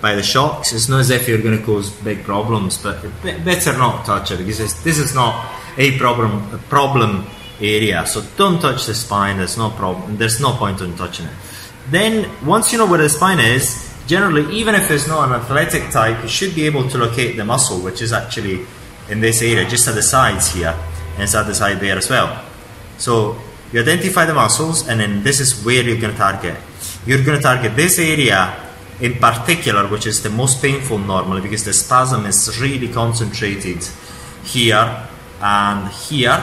[0.00, 0.72] by the shocks.
[0.72, 4.38] It's not as if you're going to cause big problems, but better not touch it
[4.38, 7.26] because this is not a problem a problem
[7.62, 8.06] area.
[8.06, 9.38] So don't touch the spine.
[9.38, 10.16] There's no problem.
[10.16, 11.32] There's no point in touching it.
[11.90, 15.90] Then once you know where the spine is, generally, even if it's not an athletic
[15.90, 18.66] type, you should be able to locate the muscle, which is actually
[19.08, 20.74] in this area, just at the sides here,
[21.14, 22.44] and it's at the side there as well.
[22.98, 23.36] So
[23.72, 26.56] you identify the muscles, and then this is where you're going to target.
[27.06, 28.56] You're going to target this area
[29.00, 33.84] in particular, which is the most painful normally because the spasm is really concentrated
[34.44, 35.08] here
[35.40, 36.40] and here,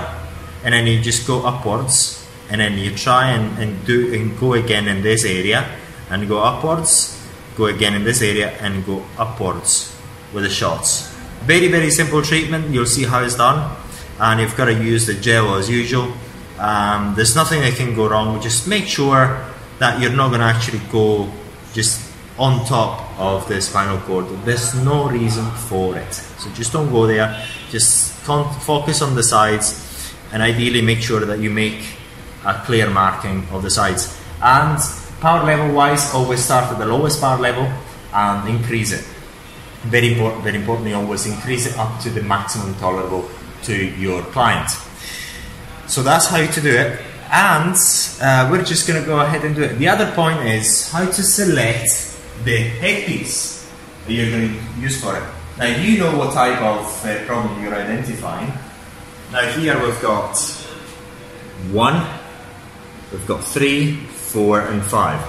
[0.64, 4.54] and then you just go upwards, and then you try and, and do and go
[4.54, 5.66] again in this area,
[6.10, 7.20] and go upwards,
[7.56, 9.96] go again in this area, and go upwards
[10.34, 11.08] with the shots.
[11.44, 12.70] Very very simple treatment.
[12.70, 13.76] You'll see how it's done,
[14.20, 16.12] and you've got to use the gel as usual.
[16.60, 18.42] Um, there's nothing that can go wrong.
[18.42, 19.46] Just make sure
[19.80, 21.32] that you're not going to actually go
[21.74, 24.26] just on top of the spinal cord.
[24.44, 26.14] There's no reason for it.
[26.14, 27.46] So just don't go there.
[27.70, 29.89] Just focus on the sides
[30.32, 31.98] and ideally make sure that you make
[32.46, 34.18] a clear marking of the sides.
[34.42, 34.80] And
[35.20, 37.72] power level wise, always start at the lowest power level
[38.14, 39.06] and increase it.
[39.84, 43.30] Very important, very importantly, always increase it up to the maximum tolerable
[43.64, 44.70] to your client.
[45.88, 47.00] So that's how to do it.
[47.32, 47.76] And
[48.22, 49.78] uh, we're just going to go ahead and do it.
[49.78, 53.70] The other point is how to select the headpiece
[54.06, 55.24] that you're going to use for it.
[55.58, 58.52] Now you know what type of uh, problem you're identifying.
[59.32, 60.36] Now here we've got
[61.72, 62.04] one,
[63.12, 65.22] we've got three, four and five.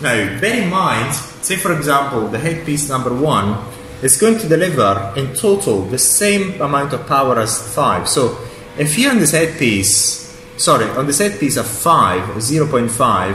[0.00, 3.58] Now bear in mind, say for example the headpiece number one
[4.00, 8.08] is going to deliver in total the same amount of power as five.
[8.08, 8.38] So
[8.78, 13.34] if you're on this headpiece, sorry, on this headpiece of five, 0.5,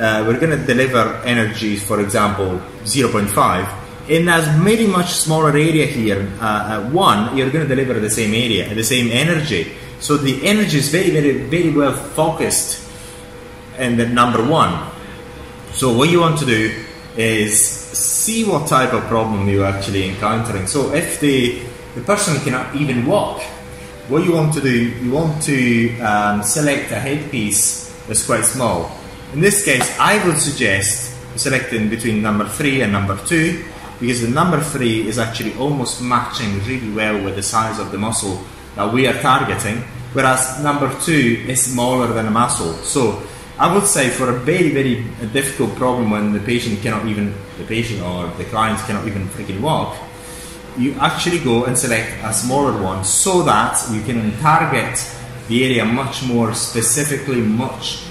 [0.00, 3.81] uh, we're going to deliver energy, for example, 0.5.
[4.08, 8.10] In a very much smaller area here, uh, uh, one, you're going to deliver the
[8.10, 9.72] same area, the same energy.
[10.00, 12.82] So the energy is very, very, very well focused
[13.78, 14.90] And the number one.
[15.72, 16.84] So what you want to do
[17.16, 20.66] is see what type of problem you're actually encountering.
[20.66, 21.62] So if the,
[21.94, 23.40] the person cannot even walk,
[24.08, 28.90] what you want to do, you want to um, select a headpiece that's quite small.
[29.32, 33.64] In this case, I would suggest selecting between number 3 and number 2
[34.02, 37.98] because the number 3 is actually almost matching really well with the size of the
[37.98, 38.42] muscle
[38.74, 39.76] that we are targeting,
[40.12, 42.72] whereas number 2 is smaller than a muscle.
[42.82, 43.22] So
[43.60, 47.64] I would say for a very, very difficult problem when the patient cannot even, the
[47.64, 49.96] patient or the client cannot even freaking walk,
[50.76, 54.98] you actually go and select a smaller one so that you can target
[55.46, 58.02] the area much more specifically, much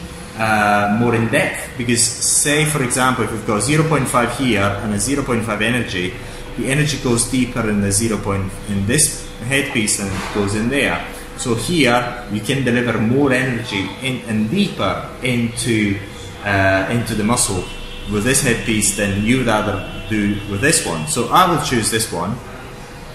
[0.41, 4.97] uh, more in depth because say for example if we've got 0.5 here and a
[4.97, 6.13] 0.5 energy
[6.57, 8.17] the energy goes deeper in the 0.
[8.17, 11.05] Point in this headpiece and goes in there.
[11.37, 15.97] So here you can deliver more energy in, and deeper into
[16.43, 17.63] uh, into the muscle
[18.11, 19.77] with this headpiece than you would rather
[20.09, 21.07] do with this one.
[21.07, 22.35] So I will choose this one.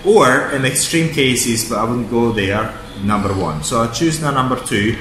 [0.04, 2.72] Or in extreme cases but I wouldn't go there
[3.04, 3.62] number one.
[3.62, 4.96] So I choose now number two.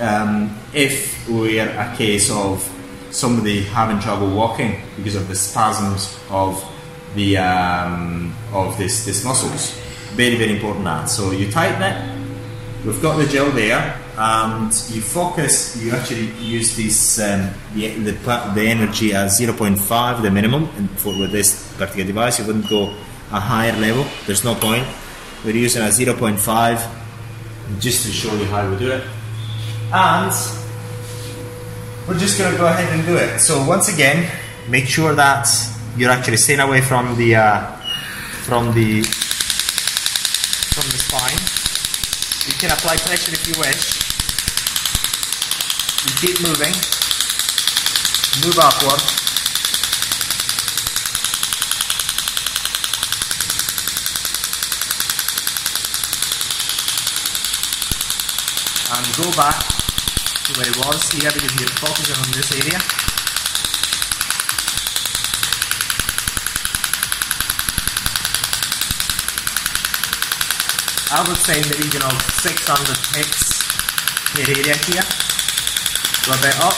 [0.00, 2.62] Um, if we're a case of
[3.10, 6.62] somebody having trouble walking because of the spasms of
[7.14, 9.78] the um, of this this muscles.
[10.14, 11.06] Very very important that.
[11.06, 11.96] So you tighten it.
[12.84, 15.76] We've got the gel there, and you focus.
[15.82, 18.12] You actually use this um, the, the,
[18.54, 22.94] the energy at 0.5, the minimum, and for with this particular device, you wouldn't go
[23.32, 24.04] a higher level.
[24.26, 24.86] There's no point.
[25.44, 29.04] We're using a 0.5 just to show you how we do it
[29.94, 30.32] and
[32.06, 33.40] we're just gonna go ahead and do it.
[33.40, 34.30] So once again,
[34.68, 35.48] make sure that
[35.96, 37.62] you're actually staying away from the uh,
[38.44, 39.02] from the
[40.74, 41.40] from the spine.
[42.46, 44.04] You can apply pressure if you wish.
[46.04, 46.74] You keep moving.
[48.44, 49.00] Move upward.
[58.96, 59.83] And go back
[60.44, 62.76] to where it was here because you're focusing on this area.
[71.16, 73.64] I would say in the region of 600 hits
[74.34, 75.06] per area here.
[76.26, 76.76] Go a bit up.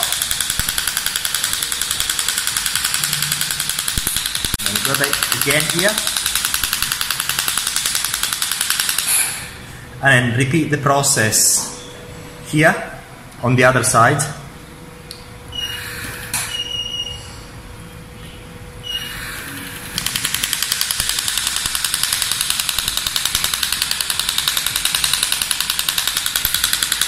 [4.63, 5.11] And bit
[5.43, 5.91] again here.
[10.03, 11.75] And then repeat the process
[12.47, 12.96] here
[13.43, 14.21] on the other side.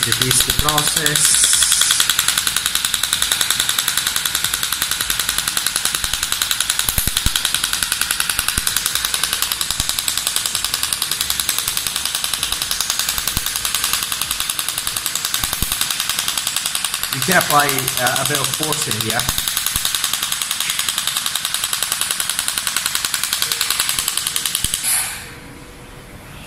[0.06, 1.40] Repeat the process.
[17.14, 17.68] You can apply
[18.00, 19.20] uh, a bit of in here.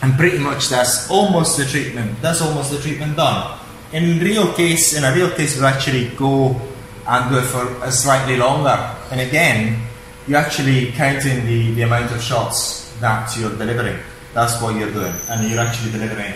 [0.02, 2.20] And pretty much that's almost the treatment.
[2.22, 3.58] That's almost the treatment done.
[3.92, 6.60] In real case, in a real case, we actually go
[7.08, 8.78] and do it for a slightly longer.
[9.10, 9.82] And again,
[10.28, 13.98] you're actually counting the, the amount of shots that you're delivering.
[14.34, 15.14] That's what you're doing.
[15.28, 16.34] And you're actually delivering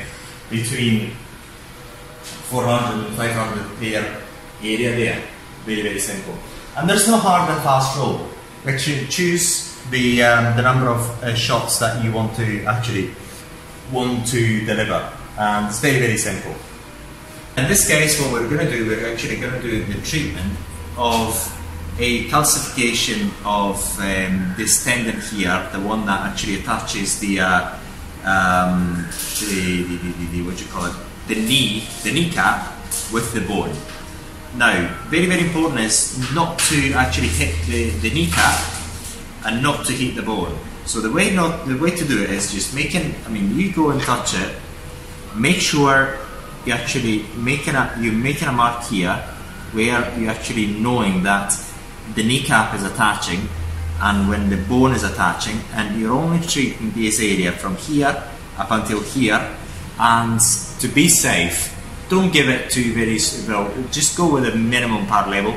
[0.51, 1.11] between
[2.51, 4.23] 400 and 500 per
[4.63, 5.36] area there.
[5.67, 6.35] Very, very simple.
[6.77, 8.29] And there's no hard and fast rule.
[8.65, 13.11] You choose the, um, the number of uh, shots that you want to actually
[13.93, 15.13] want to deliver.
[15.39, 16.55] And it's very, very simple.
[17.57, 20.57] In this case, what we're going to do, we're actually going to do the treatment
[20.97, 21.53] of
[21.99, 27.75] a calcification of um, this tendon here, the one that actually attaches the, uh,
[28.25, 29.07] um,
[29.41, 30.97] the, the, the, the, what do you call it,
[31.29, 32.71] the knee, the kneecap
[33.13, 33.75] with the bone.
[34.57, 38.59] Now, very, very important is not to actually hit the, the kneecap
[39.45, 40.59] and not to hit the bone.
[40.87, 43.15] So the way not the way to do it is just making.
[43.27, 44.57] I mean, you go and touch it.
[45.35, 46.19] Make sure
[46.65, 49.15] you actually making a you're making a mark here
[49.73, 51.53] where you're actually knowing that
[52.15, 53.49] the kneecap is attaching,
[54.01, 58.25] and when the bone is attaching, and you're only treating this area from here
[58.57, 59.55] up until here,
[59.99, 60.41] and
[60.81, 61.76] to be safe,
[62.09, 63.73] don't give it too very well.
[63.91, 65.55] Just go with a minimum power level,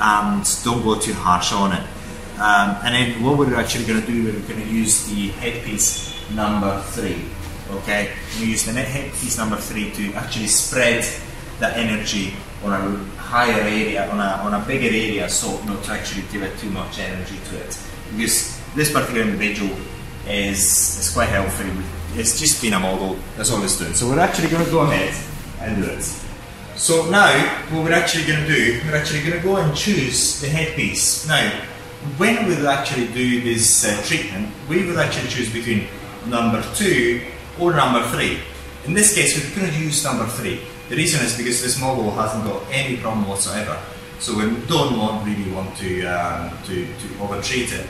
[0.00, 1.84] and don't go too harsh on it.
[2.38, 6.14] Um, and then what we're actually going to do, we're going to use the headpiece
[6.30, 7.24] number three.
[7.70, 11.04] Okay, we use the headpiece number three to actually spread
[11.58, 12.32] the energy
[12.64, 16.42] on a higher area, on a, on a bigger area, so not to actually give
[16.42, 17.78] it too much energy to it.
[18.12, 19.76] Because this particular individual
[20.26, 21.70] is, is quite healthy.
[22.14, 23.94] It's just been a model, that's all it's doing.
[23.94, 25.12] So we're actually going to go ahead
[25.60, 26.00] and do.
[26.76, 27.32] So now,
[27.70, 31.26] what we're actually going to do, we're actually going to go and choose the headpiece.
[31.26, 31.50] Now,
[32.16, 35.88] when we'll actually do this uh, treatment, we will actually choose between
[36.26, 37.22] number two
[37.58, 38.38] or number three.
[38.86, 40.60] In this case, we're going to use number three.
[40.88, 43.76] The reason is because this model hasn't got any problem whatsoever.
[44.20, 47.86] So we don't want, really want to, um, to, to over-treat it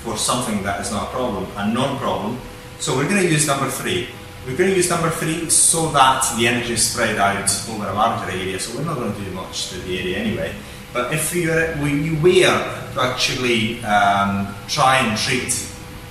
[0.00, 2.38] for something that is not a problem, a non-problem.
[2.80, 4.08] So we're going to use number three.
[4.44, 7.94] We're going to use number three so that the energy is spread out over a
[7.94, 8.58] larger area.
[8.58, 10.52] So we're not going to do much to the area anyway.
[10.92, 15.54] But if you, were to actually um, try and treat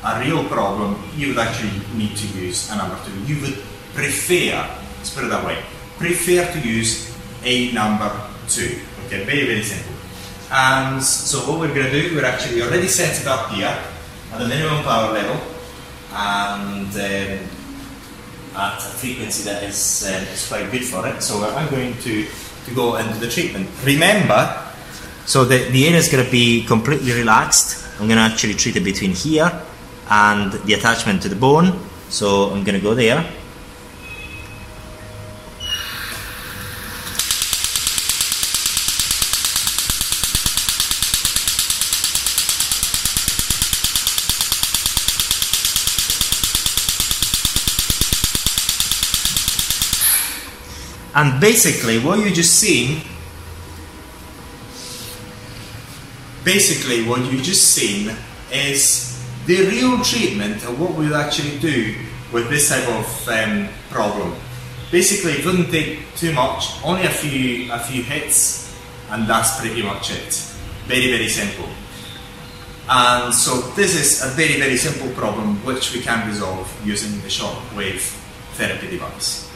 [0.06, 3.20] a real problem, you would actually need to use a number two.
[3.26, 3.62] You would
[3.94, 4.66] prefer,
[4.98, 5.62] let's put it that way,
[5.98, 7.14] prefer to use
[7.44, 8.10] a number
[8.48, 8.80] two.
[9.08, 9.94] Okay, very, very simple.
[10.50, 14.38] And so what we're going to do, we're actually already set it up here at
[14.38, 15.36] the minimum power level
[16.14, 17.50] and um,
[18.56, 21.22] at a frequency that is, uh, is quite good for it.
[21.22, 22.26] So I'm going to,
[22.66, 23.70] to go into the treatment.
[23.84, 24.62] Remember,
[25.26, 27.88] so the, the area is going to be completely relaxed.
[28.00, 29.52] I'm going to actually treat it between here
[30.10, 31.80] and the attachment to the bone.
[32.10, 33.26] So I'm going to go there.
[51.22, 53.02] And basically, what you just seen
[56.44, 58.12] basically what you just seen
[58.52, 61.96] is the real treatment of what we'll actually do
[62.32, 64.36] with this type of um, problem.
[64.92, 68.76] Basically, it doesn't take too much, only a few a few hits,
[69.10, 70.34] and that's pretty much it.
[70.88, 71.70] Very very simple.
[72.90, 77.28] And so this is a very very simple problem which we can resolve using the
[77.28, 78.02] shockwave
[78.58, 79.51] therapy device.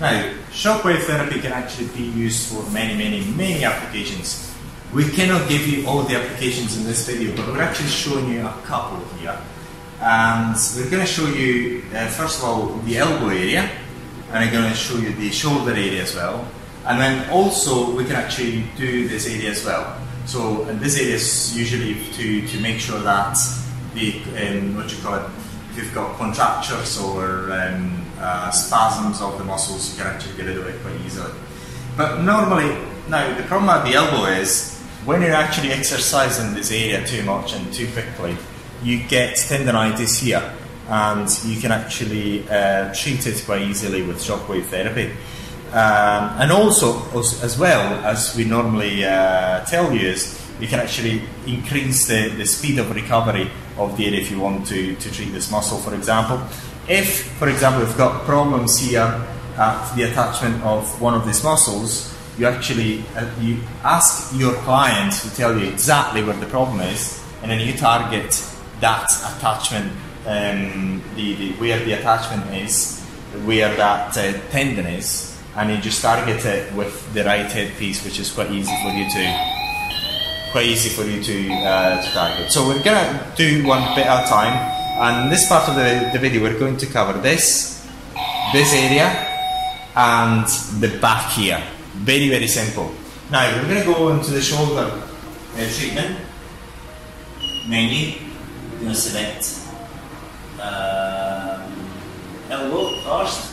[0.00, 4.54] Now, shockwave therapy can actually be used for many, many, many applications.
[4.94, 8.46] We cannot give you all the applications in this video, but we're actually showing you
[8.46, 9.36] a couple here.
[10.00, 13.68] And we're going to show you, uh, first of all, the elbow area,
[14.30, 16.46] and I'm going to show you the shoulder area as well.
[16.86, 20.00] And then also, we can actually do this area as well.
[20.26, 23.36] So, this area is usually to, to make sure that
[23.94, 25.28] the, um, what you call it,
[25.72, 30.46] if you've got contractures or um, uh, spasms of the muscles, you can actually get
[30.46, 31.32] rid of it quite easily.
[31.96, 32.76] But normally,
[33.08, 37.54] now the problem at the elbow is when you're actually exercising this area too much
[37.54, 38.36] and too quickly,
[38.82, 40.52] you get tendonitis here,
[40.88, 45.10] and you can actually uh, treat it quite easily with shockwave therapy.
[45.72, 51.22] Um, and also, as, well as we normally uh, tell you, is you can actually
[51.46, 55.30] increase the, the speed of recovery of the area if you want to, to treat
[55.32, 56.40] this muscle, for example.
[56.88, 59.26] If, for example, you've got problems here
[59.58, 65.12] at the attachment of one of these muscles, you actually uh, you ask your client
[65.12, 68.42] to tell you exactly where the problem is, and then you target
[68.80, 69.92] that attachment,
[70.26, 73.04] um, the, the, where the attachment is,
[73.44, 78.18] where that uh, tendon is, and you just target it with the right headpiece, which
[78.18, 79.58] is quite easy for you to
[80.52, 82.50] quite easy for you to, uh, to target.
[82.50, 86.10] So we're gonna do one bit at a time, and in this part of the,
[86.12, 87.86] the video we're going to cover this,
[88.52, 89.06] this area,
[89.94, 90.46] and
[90.80, 91.62] the back here.
[91.94, 92.92] Very very simple.
[93.30, 96.18] Now we're gonna go into the shoulder uh, treatment
[97.68, 98.18] menu.
[98.72, 99.60] We're gonna select
[100.60, 101.90] um,
[102.50, 103.52] elbow first,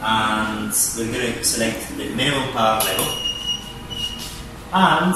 [0.00, 3.06] and we're gonna select the minimum power level.
[4.72, 5.14] And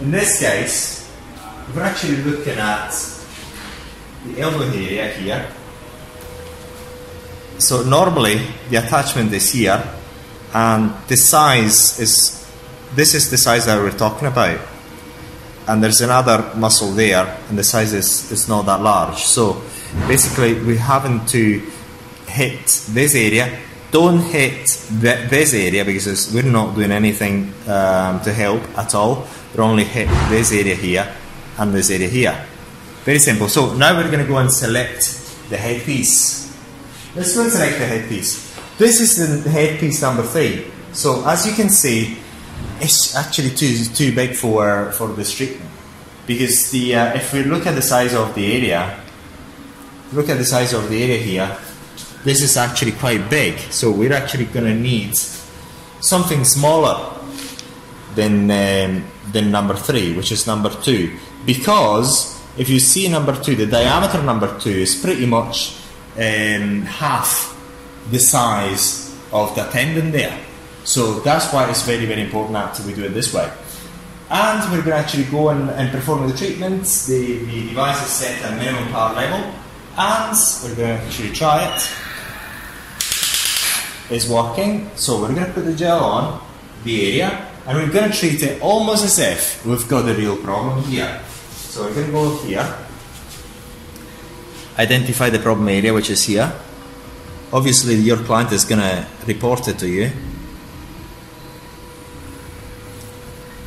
[0.00, 1.10] in this case,
[1.74, 2.90] we're actually looking at
[4.26, 5.46] the elbow area here.
[7.58, 9.82] So normally the attachment is here,
[10.52, 12.42] and the size is
[12.94, 14.60] this is the size that we're talking about.
[15.66, 19.18] And there's another muscle there, and the size is, is not that large.
[19.22, 19.62] So
[20.08, 21.62] basically, we having to
[22.26, 23.60] hit this area.
[23.92, 24.66] Don't hit
[25.00, 29.28] th- this area because we're not doing anything um, to help at all.
[29.54, 31.14] We're only hit this area here
[31.58, 32.46] and this area here.
[33.04, 33.48] Very simple.
[33.48, 36.56] So now we're going to go and select the headpiece.
[37.16, 38.56] Let's go and select the headpiece.
[38.78, 40.70] This is the headpiece number three.
[40.92, 42.16] So as you can see,
[42.80, 45.70] it's actually too too big for for this treatment
[46.26, 49.00] because the uh, if we look at the size of the area,
[50.12, 51.58] look at the size of the area here.
[52.24, 53.58] This is actually quite big.
[53.70, 55.16] So we're actually going to need
[56.00, 57.18] something smaller
[58.14, 63.54] than um, than number three, which is number two, because if you see number two,
[63.56, 65.76] the diameter number two is pretty much
[66.16, 67.48] um, half
[68.10, 70.38] the size of the tendon there.
[70.84, 73.50] So that's why it's very, very important that we do it this way.
[74.28, 77.06] And we're going to actually go and, and perform the treatments.
[77.06, 79.54] The, the device is set at minimum power level,
[79.96, 81.90] and we're going to actually try it.
[84.10, 86.46] It's working, so we're going to put the gel on
[86.84, 90.36] the area, and we're going to treat it almost as if we've got a real
[90.36, 91.20] problem here.
[91.72, 92.76] So going to go here,
[94.78, 96.52] identify the problem area, which is here.
[97.50, 100.10] Obviously, your client is going to report it to you.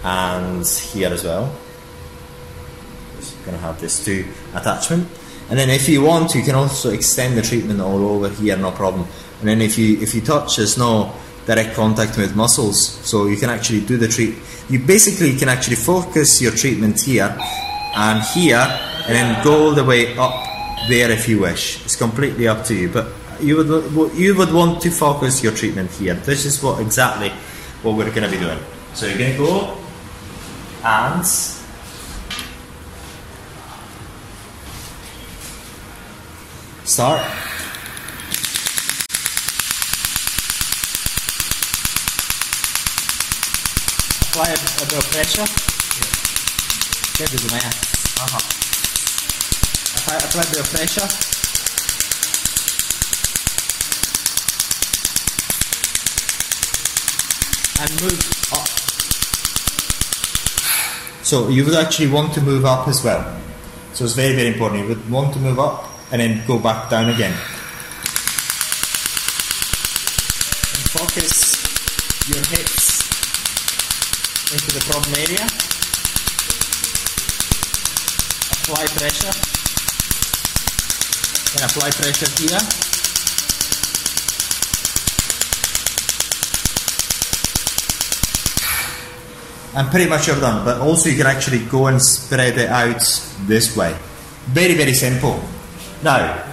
[0.04, 1.52] And here as well.
[3.18, 5.10] Just going to have this two attachment.
[5.50, 8.70] And then if you want you can also extend the treatment all over here, no
[8.70, 9.08] problem.
[9.40, 11.12] And then if you if you touch, there's no
[11.48, 14.36] direct contact with muscles, so you can actually do the treat.
[14.70, 17.36] You basically can actually focus your treatment here
[17.96, 18.68] and here,
[19.08, 20.46] and then go all the way up
[20.90, 21.84] there if you wish.
[21.86, 23.08] It's completely up to you, but
[23.40, 26.14] you would you would want to focus your treatment here.
[26.14, 27.30] This is what exactly
[27.82, 28.60] what we're going to be doing.
[28.94, 29.78] So you're going to go
[30.84, 31.26] and
[36.86, 37.22] start.
[44.30, 45.75] Apply a, a bit of pressure.
[47.18, 47.76] Get this in my hand.
[48.20, 48.44] Uh-huh.
[49.96, 51.36] Apply, apply a bit of pressure.
[57.82, 58.20] and move
[58.54, 58.68] up.
[61.26, 63.40] So you would actually want to move up as well.
[63.94, 64.84] So it's very, very important.
[64.84, 67.32] You would want to move up and then go back down again.
[70.72, 71.56] And focus
[72.30, 73.04] your hips
[74.54, 75.75] into the problem area
[78.68, 79.32] apply pressure.
[81.54, 82.58] Can apply pressure here.
[89.76, 93.02] And pretty much you're done, but also you can actually go and spread it out
[93.42, 93.96] this way.
[94.48, 95.40] Very, very simple.
[96.02, 96.44] Now,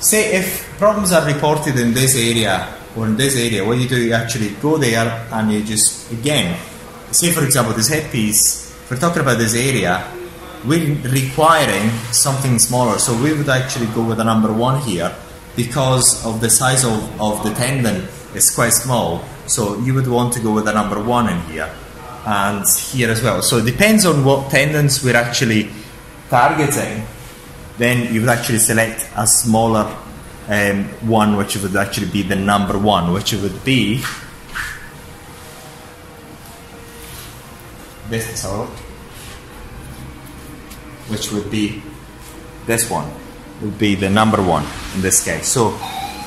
[0.00, 4.00] say if problems are reported in this area or in this area, what you do,
[4.00, 6.58] you actually go there and you just, again,
[7.10, 10.17] say for example, this headpiece, if we're talking about this area,
[10.64, 12.98] we're requiring something smaller.
[12.98, 15.14] So we would actually go with a number one here
[15.56, 19.24] because of the size of, of the tendon is quite small.
[19.46, 21.70] So you would want to go with a number one in here
[22.26, 23.42] and here as well.
[23.42, 25.70] So it depends on what tendons we're actually
[26.28, 27.04] targeting.
[27.78, 29.96] Then you would actually select a smaller
[30.48, 34.02] um, one, which would actually be the number one, which would be
[38.08, 38.42] this.
[38.42, 38.68] So
[41.08, 41.82] which would be
[42.66, 43.10] this one,
[43.62, 45.48] would be the number one in this case.
[45.48, 45.78] So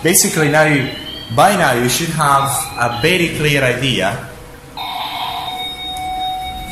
[0.03, 0.91] basically now, you,
[1.35, 4.27] by now you should have a very clear idea.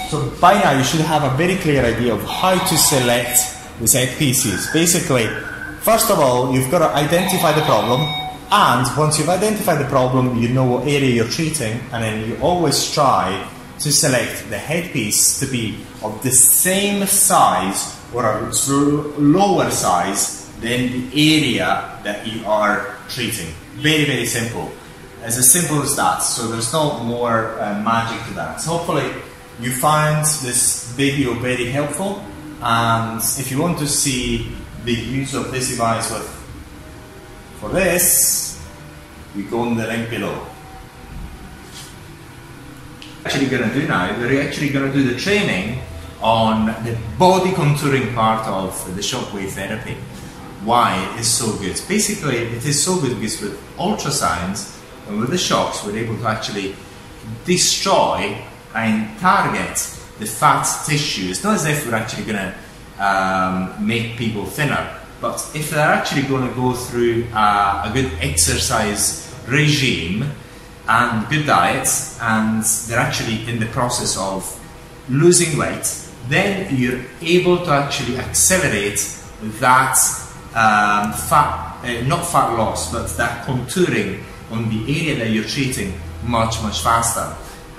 [0.09, 3.37] So by now you should have a very clear idea of how to select
[3.79, 4.67] the set pieces.
[4.73, 5.27] Basically,
[5.81, 8.01] first of all, you've got to identify the problem,
[8.51, 12.37] and once you've identified the problem, you know what area you're treating, and then you
[12.41, 13.47] always try
[13.79, 18.51] to select the headpiece to be of the same size or a
[19.17, 23.53] lower size than the area that you are treating.
[23.75, 24.71] Very, very simple.
[25.21, 26.19] As simple as that.
[26.19, 28.61] So there's no more uh, magic to that.
[28.61, 29.09] So hopefully
[29.59, 32.23] you find this video very helpful.
[32.61, 34.51] And if you want to see
[34.85, 36.27] the use of this device with,
[37.59, 38.65] for this,
[39.35, 40.45] you go in the link below.
[43.25, 45.81] Actually, going to do now, we're actually going to do the training
[46.21, 49.95] on the body contouring part of the shockwave therapy.
[50.63, 51.81] Why it is so good?
[51.87, 56.27] Basically, it is so good because with ultrasounds and with the shocks, we're able to
[56.27, 56.75] actually
[57.45, 58.37] destroy
[58.75, 59.77] and target
[60.19, 61.29] the fat tissue.
[61.29, 65.79] It's not as if we're actually going to um, make people thinner, but if they're
[65.79, 70.31] actually going to go through uh, a good exercise regime
[70.87, 71.87] and good diet,
[72.21, 74.59] and they're actually in the process of
[75.07, 78.99] losing weight, then you're able to actually accelerate
[79.59, 79.97] that
[80.49, 85.93] um, fat, uh, not fat loss, but that contouring on the area that you're treating
[86.23, 87.35] much, much faster.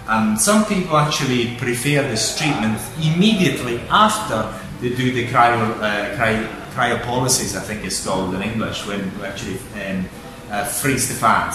[0.09, 6.49] Um, some people actually prefer this treatment immediately after they do the cryo, uh, cryo,
[6.73, 10.09] cryopolysis, I think it's called in English, when we actually um,
[10.51, 11.55] uh, freeze the fat.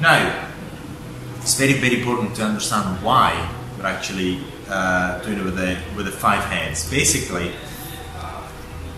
[0.00, 0.48] Now,
[1.40, 3.32] it's very, very important to understand why
[3.78, 6.90] we're actually uh, doing it with the with the five heads.
[6.90, 7.52] Basically,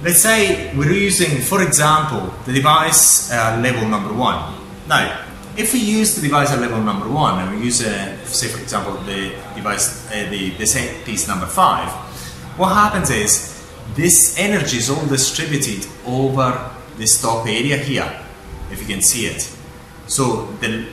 [0.03, 4.55] let's say we're using, for example, the device uh, level number one.
[4.87, 5.25] Now,
[5.57, 8.61] if we use the device at level number one and we use, uh, say, for
[8.61, 11.89] example, the device, uh, the, the set piece number five,
[12.59, 18.11] what happens is this energy is all distributed over this top area here,
[18.71, 19.43] if you can see it.
[20.07, 20.87] So the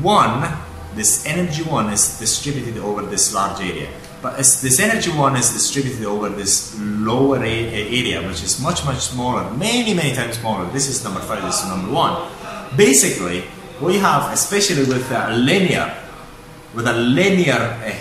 [0.00, 0.48] one,
[0.94, 3.90] this energy one is distributed over this large area.
[4.22, 9.50] But this energy one is distributed over this lower area, which is much, much smaller,
[9.52, 10.68] many, many times smaller.
[10.70, 12.28] This is number five, this is number one.
[12.76, 13.44] Basically,
[13.80, 15.94] we have, especially with a linear,
[16.74, 17.58] with a linear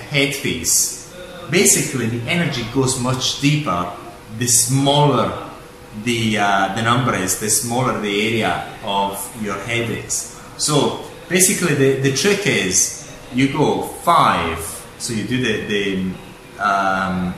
[0.09, 1.13] headpiece,
[1.51, 3.91] basically the energy goes much deeper
[4.37, 5.51] the smaller
[6.03, 10.39] the, uh, the number is, the smaller the area of your head is.
[10.57, 14.59] So basically the, the trick is you go five,
[14.97, 17.33] so you do the, the, um,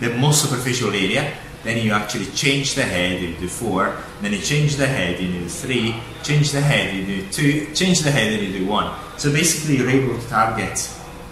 [0.00, 1.34] the most superficial area,
[1.64, 5.32] then you actually change the head, you do four, then you change the head, you
[5.32, 8.94] do three, change the head, you do two, change the head, and you do one.
[9.18, 10.88] So basically you're able to target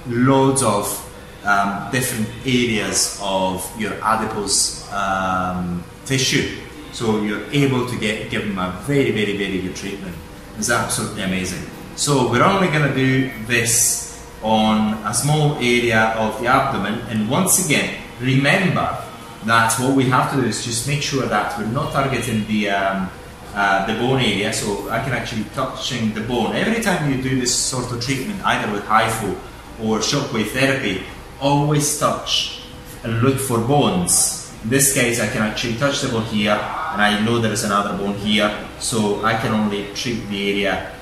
[0.09, 1.03] loads of
[1.45, 6.63] um, different areas of your adipose um, tissue.
[6.93, 10.17] So you're able to get give them a very, very, very good treatment.
[10.59, 11.71] It's absolutely amazing.
[11.95, 14.06] So we're only going to do this
[14.47, 18.97] on a small area of the abdomen, and once again, remember
[19.45, 22.71] that what we have to do is just make sure that we're not targeting the
[22.71, 23.11] um,
[23.55, 24.53] uh, the bone area.
[24.53, 28.41] So I can actually touching the bone every time you do this sort of treatment,
[28.45, 29.33] either with HIFU
[29.83, 31.03] or shockwave therapy.
[31.41, 32.63] Always touch
[33.03, 34.53] and look for bones.
[34.63, 37.65] In this case, I can actually touch the bone here, and I know there is
[37.65, 40.93] another bone here, so I can only treat the area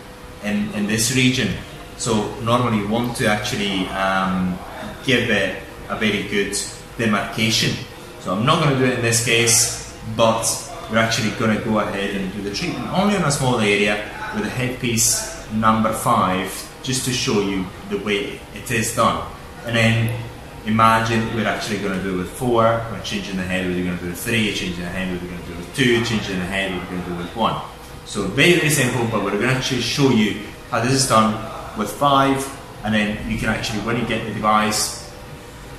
[0.43, 1.49] in, in this region.
[1.97, 4.59] So normally you want to actually um,
[5.05, 6.57] give it a very good
[6.99, 7.77] demarcation.
[8.21, 10.45] So I'm not going to do it in this case, but
[10.91, 14.11] we're actually going to go ahead and do the treatment only on a small area
[14.35, 16.51] with a headpiece number five,
[16.83, 19.31] just to show you the way it is done.
[19.67, 20.21] And then
[20.67, 23.97] imagine we're actually going to do it with four, we're changing the head, we're going
[23.97, 26.47] to do with three, changing the head, we're going to do with two, changing the
[26.47, 27.61] head, we're going to do with one.
[28.07, 30.41] So very, very simple, but we're going to actually show you
[30.71, 32.45] how this is done with five,
[32.85, 35.13] and then you can actually, when you get the device,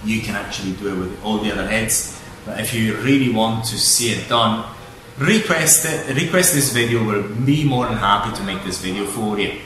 [0.03, 2.21] you can actually do it with all the other heads.
[2.45, 4.65] But if you really want to see it done,
[5.17, 9.39] request it, request this video, we'll be more than happy to make this video for
[9.39, 9.59] you.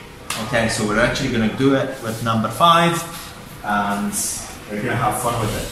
[0.44, 3.02] Okay, so we're actually going to do it with number five,
[3.64, 4.12] and
[4.70, 5.68] we're going to have fun with it.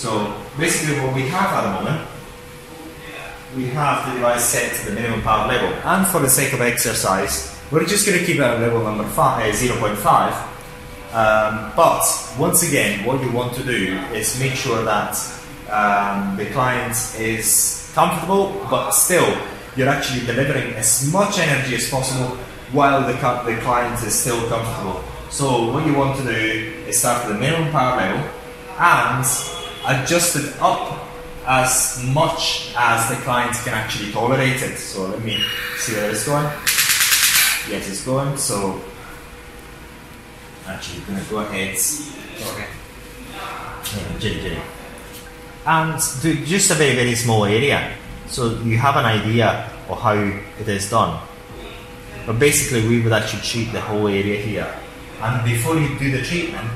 [0.00, 2.08] So basically what we have at the moment,
[3.54, 5.68] we have the device set to the minimum power level.
[5.84, 9.54] And for the sake of exercise, we're just going to keep at level number five,
[9.54, 10.48] uh, 0.5.
[11.14, 12.02] Um, but
[12.38, 15.16] once again, what you want to do is make sure that
[15.70, 19.36] um, the client is comfortable, but still
[19.74, 22.36] you're actually delivering as much energy as possible
[22.72, 25.02] while the, the client is still comfortable.
[25.30, 28.30] So what you want to do is start with the minimum power level
[28.78, 29.24] and
[29.86, 31.08] adjust it up
[31.46, 34.76] as much as the client can actually tolerate it.
[34.76, 35.42] So let me
[35.78, 36.52] see where it's going.
[37.70, 38.36] Yes, it's going.
[38.36, 38.80] So
[40.66, 41.76] actually, we're gonna go ahead.
[42.50, 42.66] Okay.
[44.20, 44.62] Yeah,
[45.66, 47.92] and do just a very very small area
[48.32, 51.20] so you have an idea of how it is done.
[52.24, 54.74] But basically, we would actually treat the whole area here.
[55.20, 56.66] And before you do the treatment,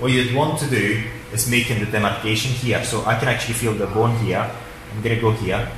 [0.00, 2.82] what you'd want to do is making the demarcation here.
[2.84, 4.50] So I can actually feel the bone here.
[4.92, 5.70] I'm to go here.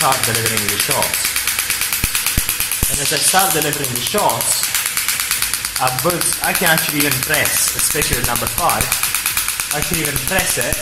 [0.00, 1.28] Start delivering the shots.
[2.88, 4.64] And as I start delivering the shots,
[5.76, 8.80] uh, but I can actually even press, especially the number 5,
[9.76, 10.72] I can even press it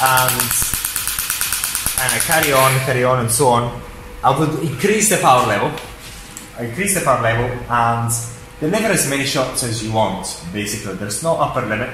[0.00, 0.40] and
[2.00, 3.82] and I carry on, carry on and so on.
[4.24, 5.68] I would increase the power level,
[6.56, 10.94] I increase the power level and deliver as many shots as you want basically.
[10.94, 11.90] There's no upper limit.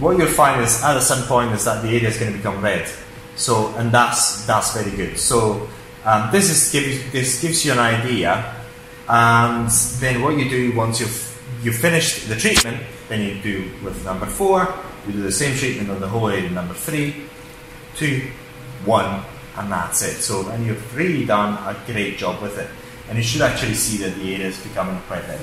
[0.00, 2.38] What you'll find is at a certain point is that the area is going to
[2.38, 2.88] become red.
[3.36, 5.18] So, and that's that's very good.
[5.18, 5.68] So,
[6.04, 8.54] um, this is gives this gives you an idea,
[9.08, 9.70] and
[10.00, 11.26] then what you do once you've
[11.62, 14.68] you finished the treatment, then you do with number four,
[15.06, 16.50] you do the same treatment on the whole area.
[16.50, 17.24] Number three,
[17.96, 18.30] two,
[18.84, 19.22] one,
[19.56, 20.20] and that's it.
[20.20, 22.68] So, and you've really done a great job with it,
[23.08, 25.40] and you should actually see that the area is becoming quite red.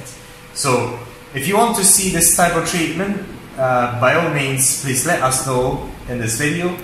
[0.58, 0.98] So,
[1.36, 3.24] if you want to see this type of treatment,
[3.58, 6.76] uh, by all means, please let us know in this video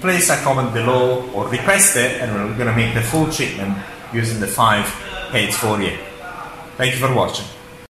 [0.00, 3.76] place a comment below or request it and we're going to make the full treatment
[4.12, 4.84] using the five
[5.30, 5.96] heads for you.
[6.76, 7.55] Thank you for watching.